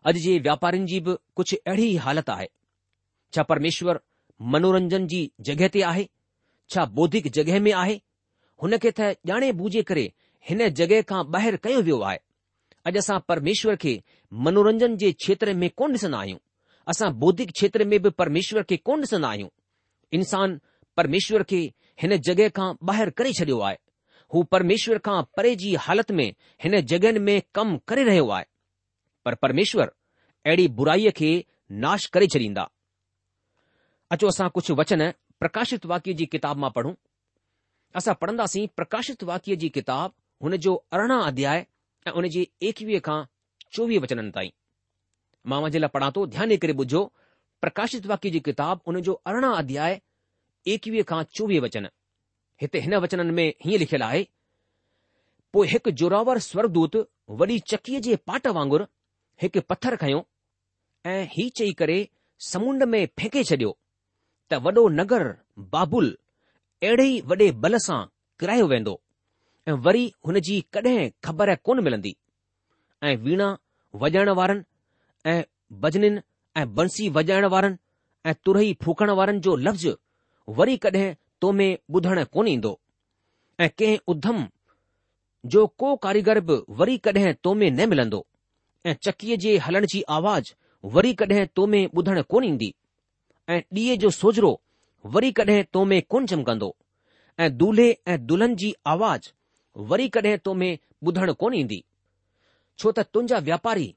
अॼु 0.05 0.19
जे 0.27 0.37
वापारिनि 0.47 0.85
जी 0.91 0.99
बि 1.07 1.15
कुझु 1.39 1.57
अहिड़ी 1.67 1.89
हालति 2.07 2.31
आहे 2.35 2.47
छा 3.35 3.43
परमेश्वर 3.51 3.99
मनोरंजन 4.53 5.07
जी 5.15 5.21
जॻहि 5.49 5.69
ते 5.77 5.81
आहे 5.91 6.07
छा 6.75 6.85
बौद्धिक 7.01 7.27
जॻह 7.39 7.59
में 7.67 7.71
आहे 7.83 7.99
हुन 8.63 8.77
खे 8.85 8.91
त 9.01 9.11
ॼाणे 9.35 9.51
बूझे 9.63 9.81
करे 9.91 10.11
हिन 10.51 10.67
जॻहि 10.81 11.01
खां 11.13 11.23
ॿाहिरि 11.37 11.57
कयो 11.67 11.81
वियो 11.91 11.99
आहे 12.11 12.19
अॼु 12.87 12.99
असां 12.99 13.17
परमेश्वर 13.29 13.75
खे 13.81 13.91
मनोरंजन 14.45 14.95
जे 15.01 15.11
क्षेत्र 15.23 15.53
में 15.63 15.69
कोन 15.79 15.91
ॾिसंदा 15.99 16.19
आहियूं 16.19 16.37
असां 16.91 17.09
बौद्धिक 17.23 17.51
क्षेत्र 17.57 17.85
में 17.91 17.97
बि 18.05 18.09
परमेश्वर 18.21 18.63
खे 18.69 18.77
कोन 18.89 19.01
ॾिसंदा 19.05 19.29
आहियूं 19.29 19.49
इंसान 20.17 20.59
परमेश्वर 20.97 21.43
खे 21.51 21.59
हिन 22.01 22.15
जॻहि 22.27 22.49
खां 22.59 22.69
ॿाहिरि 22.89 23.11
करे 23.21 23.33
छॾियो 23.39 23.59
आहे 23.67 23.77
हू 24.33 24.43
परमेश्वर 24.57 24.97
खां 25.07 25.21
परे 25.37 25.55
जी 25.63 25.73
हालति 25.87 26.13
में 26.21 26.27
हिन 26.63 26.79
जॻहियुनि 26.93 27.19
में 27.27 27.41
कमु 27.55 27.77
करे 27.91 28.03
रहियो 28.09 28.29
आहे 28.37 28.45
पर 29.25 29.35
परमेश्वर 29.45 29.93
अहिड़ी 30.45 30.67
बुराईअ 30.79 31.11
खे 31.21 31.31
नाश 31.85 32.05
करे 32.15 32.27
छॾींदा 32.35 32.67
अचो 34.15 34.27
असां 34.27 34.49
कुझु 34.57 34.75
वचन 34.83 35.09
प्रकाशित 35.41 35.85
वाक्य 35.93 36.13
जी 36.21 36.25
किताब 36.37 36.57
मां 36.65 36.71
पढ़ूं 36.79 36.93
असां 38.01 38.13
पढ़ंदासीं 38.23 38.67
प्रकाशित 38.79 39.23
वाक्य 39.31 39.55
जी 39.65 39.69
किताब 39.77 40.13
हुन 40.43 40.55
जो 40.65 40.73
अरिड़हं 40.97 41.21
अध्याय 41.27 41.65
અનેજી 42.09 42.47
12 42.69 43.01
કા 43.07 43.25
24 43.71 44.01
વચન 44.03 44.31
તાહી 44.35 44.53
મામાજી 45.53 45.81
લા 45.83 45.89
પડાતો 45.95 46.25
ધ્યાન 46.33 46.49
દે 46.53 46.57
કરે 46.63 46.73
બુજો 46.79 47.01
પ્રકાશિતવાકીજી 47.61 48.41
કિતાબ 48.47 48.77
ઉને 48.91 49.01
જો 49.07 49.19
18 49.33 49.57
અધ્યાય 49.61 49.99
12 50.69 51.09
કા 51.09 51.21
24 51.23 51.61
વચન 51.65 51.87
હેતે 52.61 52.79
હેન 52.85 52.97
વચનન 53.03 53.31
મે 53.39 53.45
હી 53.65 53.77
લખેલા 53.83 54.11
હે 54.17 54.23
પો 55.51 55.65
એક 55.77 55.91
જોરાવર 56.01 56.39
સ્વરદૂત 56.49 56.95
વડી 57.39 57.59
ચકીજે 57.69 58.17
પાટ 58.29 58.47
વાંગુર 58.57 58.81
એક 59.47 59.53
પથર 59.69 59.95
ખયો 60.01 60.21
એ 61.11 61.15
હી 61.35 61.49
ચી 61.57 61.73
કરે 61.79 61.97
સમુન્ડ 62.49 62.83
મે 62.93 62.99
ફેંકે 63.17 63.43
ચડ્યો 63.49 63.73
તા 64.49 64.59
વડો 64.65 64.83
નગર 64.97 65.23
બાબુલ 65.73 66.07
એડેઈ 66.89 67.21
વડે 67.29 67.47
બલસા 67.61 68.03
કરાયો 68.39 68.69
વેંદો 68.73 68.93
ऐं 69.67 69.73
वरी 69.85 70.05
हुन 70.27 70.39
जी 70.45 70.59
कॾहिं 70.73 71.09
ख़बर 71.25 71.53
कोन 71.65 71.79
मिलंदी 71.83 72.15
ऐं 73.05 73.15
वीणा 73.23 73.47
वॼाइण 74.01 74.29
वारनि 74.39 74.63
ऐं 75.31 75.41
भजननि 75.81 76.21
ऐं 76.59 76.73
बंसी 76.75 77.09
वॼाइण 77.17 77.45
वारनि 77.53 77.75
ऐं 78.29 78.33
तुरई 78.45 78.73
फूकण 78.83 79.09
वारनि 79.19 79.39
जो 79.45 79.55
लफ़्ज़ 79.65 79.87
वरी 80.57 80.77
कॾहिं 80.85 81.13
तो 81.41 81.51
में 81.57 81.75
ॿुधण 81.95 82.23
कोन 82.33 82.47
ईंदो 82.47 82.77
ऐं 83.59 83.69
कंहिं 83.79 83.97
उधम 84.13 84.45
जो 85.53 85.65
को 85.79 85.95
कारीगर 86.05 86.39
बि 86.47 86.57
वरी 86.79 86.97
कॾहिं 87.05 87.33
तो 87.43 87.53
में 87.59 87.69
न 87.71 87.89
मिलंदो 87.89 88.25
ऐं 88.85 88.93
चकीअ 89.03 89.35
जे 89.45 89.57
हलण 89.65 89.85
जी 89.91 90.01
आवाज़ 90.17 90.53
वरी 90.95 91.13
कॾहिं 91.21 91.45
तो 91.55 91.65
में 91.73 91.85
ॿुधण 91.97 92.21
कोन 92.31 92.43
ईंदी 92.45 92.73
ऐं 93.49 93.61
ॾीए 93.73 93.97
जो 94.05 94.09
सोजरो 94.17 94.51
वरी 95.13 95.31
कॾहिं 95.41 95.63
तो 95.73 95.85
में 95.91 96.01
कोन 96.13 96.25
चमकंदो 96.33 96.75
ऐं 97.39 97.55
दुल्हि 97.57 97.87
ऐं 98.07 98.17
दुल्हन 98.25 98.55
जी 98.63 98.73
आवाज़ 98.95 99.29
वरी 99.77 100.07
कॾहिं 100.09 100.37
तोमें 100.45 100.77
ॿुधण 101.03 101.31
कोन 101.41 101.53
ईंदी 101.55 101.83
छो 102.79 102.91
त 102.91 102.99
तुंहिंजा 103.13 103.37
व्यापारी 103.49 103.93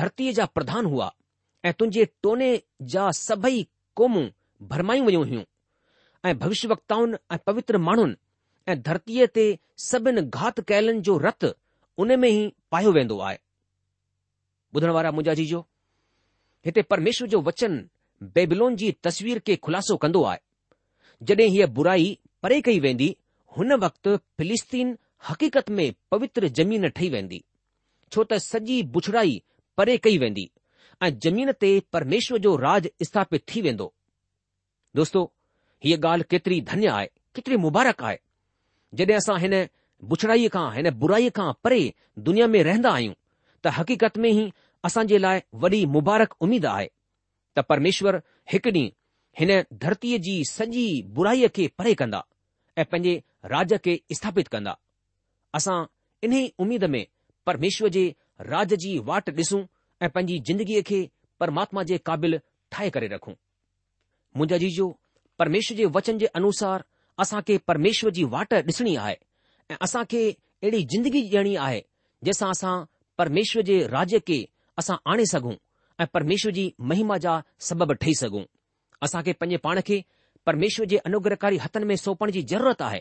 धरतीअ 0.00 0.32
जा 0.32 0.44
प्रधान 0.54 0.86
हुआ 0.92 1.10
ऐं 1.64 1.72
तुंहिंजे 1.78 2.04
टोने 2.22 2.50
जा 2.94 3.10
सभई 3.20 3.62
क़ौमूं 3.98 4.26
भरमायूं 4.68 5.06
वयूं 5.06 5.24
हुयूं 5.28 5.42
ऐं 6.28 6.38
भविष्य 6.38 6.68
वक्ताउनि 6.68 7.16
ऐं 7.32 7.38
पवित्र 7.46 7.78
माण्हुनि 7.88 8.16
ऐं 8.70 8.80
धरतीअ 8.82 9.26
ते 9.34 9.44
सभिनि 9.88 10.22
घात 10.30 10.60
कयलनि 10.68 11.00
जो 11.10 11.16
रतु 11.26 11.50
उन 12.02 12.18
में 12.20 12.28
ई 12.28 12.38
पायो 12.70 12.92
वेंदो 12.94 13.18
आहे 13.18 13.38
ॿुधण 14.74 14.90
वारा 14.96 15.10
मुंहिंजा 15.10 15.34
जीजो 15.42 15.60
हिते 16.66 16.82
परमेश्वर 16.92 17.28
जो 17.34 17.40
वचन 17.48 17.78
बेबिलोन 18.38 18.76
जी 18.82 18.92
तस्वीर 19.06 19.38
खे 19.46 19.56
खु़लासो 19.64 19.96
कंदो 20.06 20.22
आहे 20.32 20.38
जॾहिं 21.26 21.48
हीअ 21.50 21.66
बुराई 21.78 22.18
परे 22.42 22.60
कई 22.70 22.78
वेंदी 22.88 23.14
हुन 23.56 23.72
वक़्तु 23.82 24.16
फिलिस्तीन 24.38 24.96
हक़ीक़त 25.28 25.70
में 25.70 25.92
पवित्र 26.10 26.48
जमीन 26.58 26.88
ठही 26.96 27.08
वेंदी 27.10 27.44
छो 28.12 28.24
त 28.32 28.38
सॼी 28.46 28.82
बुछड़ाई 28.96 29.42
परे 29.76 29.96
कई 30.04 30.18
वेंदी 30.18 30.50
ऐं 31.02 31.10
जमीन 31.24 31.52
ते 31.60 31.78
परमेश्वर 31.92 32.38
जो 32.46 32.54
राज 32.56 32.88
स्थापित 33.04 33.42
थी 33.54 33.60
वेंदो 33.62 33.92
दोस्तो 34.96 35.30
हीअ 35.84 35.98
ॻाल्हि 36.06 36.24
केतिरी 36.30 36.60
धन्य 36.70 36.88
आहे 36.88 37.06
केतिरी 37.34 37.56
मुबारक 37.64 38.02
आहे 38.02 38.18
जॾहिं 38.98 39.16
असां 39.16 39.38
हिन 39.40 39.54
बुछड़ाईअ 40.10 40.48
खां 40.54 40.66
हिन 40.76 40.90
बुराईअ 41.00 41.30
खां 41.38 41.52
परे 41.64 41.80
दुनिया 42.28 42.46
में 42.54 42.62
रहंदा 42.68 42.90
आहियूं 42.96 43.12
त 43.64 43.72
हक़ीक़त 43.78 44.16
में 44.22 44.30
ई 44.30 44.50
असां 44.88 45.06
जे 45.12 45.18
लाइ 45.18 45.40
वॾी 45.64 45.84
मुबारक 45.96 46.34
उमेद 46.48 46.66
आहे 46.76 46.88
त 47.56 47.64
परमेश्वर 47.72 48.20
हिकु 48.52 48.70
ॾींहुं 48.70 48.88
हिन 49.40 49.52
धरतीअ 49.84 50.18
जी 50.30 50.42
सॼी 50.52 50.86
बुराईअ 51.18 51.48
खे 51.56 51.68
परे 51.78 51.94
कंदा 52.04 52.24
ऐं 52.78 52.84
पंहिंजे 52.92 53.14
राज 53.54 53.74
खे 53.84 54.00
स्थापित 54.20 54.48
कंदा 54.56 54.76
असां 55.56 55.84
इन 56.26 56.32
उमेद 56.62 56.84
में 56.94 57.04
परमेश्वर 57.46 57.88
जे 57.96 58.04
राज 58.52 58.72
जी 58.84 58.90
वाट 59.08 59.28
ॾिसूं 59.38 59.60
ऐं 60.04 60.08
पंहिंजी 60.14 60.38
जिंदगीअ 60.48 60.82
खे 60.88 60.98
परमात्मा 61.40 61.82
जे 61.90 61.98
क़ाबिल 62.08 62.38
ठाहे 62.72 62.88
करे 62.96 63.06
रखूं 63.12 63.32
मुंहिंजा 64.36 64.58
जीजो 64.64 64.88
परमेश्वर 65.42 65.76
जे 65.80 65.84
वचन 65.96 66.18
जे 66.22 66.26
अनुसार 66.40 66.84
असां 67.24 67.40
खे 67.48 67.58
परमेश्वर 67.72 68.12
जी 68.18 68.24
वाट 68.34 68.54
ॾिसणी 68.70 68.94
आहे 69.04 69.16
ऐं 69.70 69.76
असां 69.88 70.02
खे 70.10 70.22
अहिड़ी 70.32 70.82
जिंदगी 70.94 71.22
ॾियणी 71.32 71.54
आहे 71.66 71.80
जंहिंसां 71.80 72.50
असां 72.58 72.74
परमेश्वर 73.18 73.62
जे 73.70 73.78
राज 73.96 74.14
खे 74.28 74.38
असां 74.82 74.96
आणे 75.12 75.24
सघूं 75.34 75.54
ऐं 76.02 76.06
परमेश्वर 76.16 76.52
जी 76.58 76.66
महिमा 76.92 77.16
जा 77.26 77.36
सबबु 77.68 77.94
ठही 78.02 78.14
सघूं 78.22 78.44
असां 79.08 79.22
खे 79.26 79.32
पंहिंजे 79.40 79.60
पाण 79.66 79.80
खे 79.88 80.00
परमेश्वर 80.46 80.86
जे 80.92 80.96
अनुग्रहकारी 81.10 81.56
हथनि 81.64 81.84
में 81.92 81.96
सौंपण 82.06 82.30
जी 82.36 82.42
ज़रूरत 82.52 82.82
आहे 82.88 83.00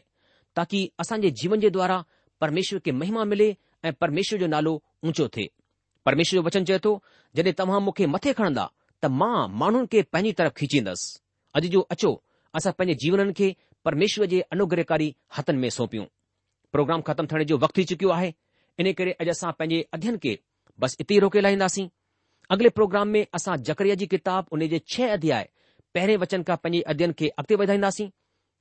ताकी 0.57 0.83
असांजे 1.03 1.29
जीवन 1.39 1.59
जे 1.59 1.69
द्वारा 1.77 1.97
परमेश्वर 2.45 2.79
खे 2.85 2.91
महिमा 2.91 3.23
मिले 3.25 3.45
ऐं 3.85 3.91
परमेश्वर 4.01 4.39
जो 4.39 4.47
नालो 4.47 4.71
ऊचो 5.07 5.27
थिए 5.35 5.49
परमेश्वर 6.05 6.39
जो 6.39 6.43
वचन 6.47 6.65
चए 6.69 6.77
थो 6.83 6.91
जॾहिं 7.35 7.53
तव्हां 7.59 7.79
मूंखे 7.85 8.05
मथे 8.15 8.33
खणंदा 8.37 8.65
त 9.01 9.05
मां 9.19 9.37
माण्हुनि 9.61 9.87
खे 9.91 10.01
पंहिंजी 10.13 10.33
तरफ़ 10.39 10.53
खीचींदसि 10.59 11.07
अॼु 11.57 11.67
जो 11.75 11.79
अचो 11.95 12.11
असां 12.57 12.71
पंहिंजे 12.77 12.97
जीवननि 13.03 13.33
खे 13.39 13.47
परमेश्वर 13.87 14.25
जे 14.33 14.41
अनुग्रहकारी 14.55 15.07
हथनि 15.37 15.57
में 15.61 15.69
सौंपियूं 15.77 16.05
प्रोग्राम 16.75 17.01
ख़तमु 17.07 17.27
थियण 17.31 17.43
जो 17.51 17.57
वक़्तु 17.65 17.79
थी 17.81 17.85
चुकियो 17.91 18.09
आहे 18.17 18.29
इन 18.81 18.91
करे 18.99 19.17
अॼु 19.25 19.31
असां 19.37 19.51
पंहिंजे 19.59 19.79
अध्यन 19.97 20.17
खे 20.25 20.37
बसि 20.85 20.97
इते 21.01 21.13
ई 21.17 21.19
रोके 21.25 21.41
लाहींदासीं 21.47 21.87
अॻिले 22.53 22.69
प्रोग्राम 22.79 23.07
में 23.15 23.21
असां 23.39 23.55
जकरिया 23.71 23.95
जी 24.01 24.05
किताब 24.13 24.53
उन 24.59 24.67
जे 24.75 24.81
छह 24.95 25.13
अध्याय 25.17 25.49
पहिरें 25.97 26.17
वचन 26.25 26.43
खां 26.51 26.61
पंहिंजे 26.67 26.85
अध्यन 26.95 27.17
खे 27.23 27.33
अॻिते 27.41 27.55
वधाईंदासीं 27.65 28.07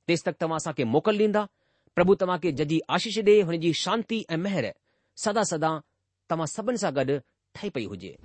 तेसि 0.07 0.29
तक 0.29 0.41
तव्हां 0.45 0.63
असांखे 0.63 0.89
मोकल 0.97 1.21
ॾींदा 1.27 1.45
प्रभु 1.95 2.13
तव्हां 2.21 2.37
खे 2.43 2.51
जजी 2.59 2.77
आशीष 2.95 3.17
ॾे 3.27 3.33
हुन 3.47 3.57
जी 3.59 3.71
शांती 3.81 4.15
ऐं 4.29 4.37
मेहर 4.45 4.65
सदा 5.23 5.43
सदा 5.51 5.67
तव्हां 6.29 6.47
सभिनि 6.53 6.77
सां 6.81 6.91
गॾु 6.95 7.15
ठही 7.55 7.69
पई 7.75 7.85
हुजे 7.91 8.15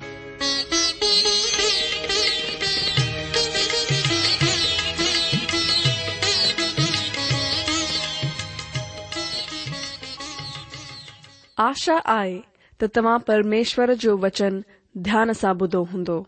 आशा 11.68 11.98
आहे 12.18 12.34
त 12.80 12.88
तव्हां 12.96 13.18
परमेश्वर 13.30 13.94
जो 14.06 14.16
वचन 14.26 14.62
ध्यान 15.10 15.32
सां 15.44 15.54
ॿुधो 15.68 15.82
हूंदो 15.92 16.18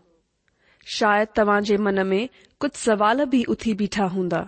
शायदि 0.97 1.31
तव्हां 1.41 1.61
जे 1.71 1.77
मन 1.87 2.05
में 2.13 2.27
कुझु 2.61 2.77
सवाल 2.85 3.25
बि 3.35 3.43
उथी 3.57 3.73
बीठा 3.83 4.05
हूंदा 4.17 4.47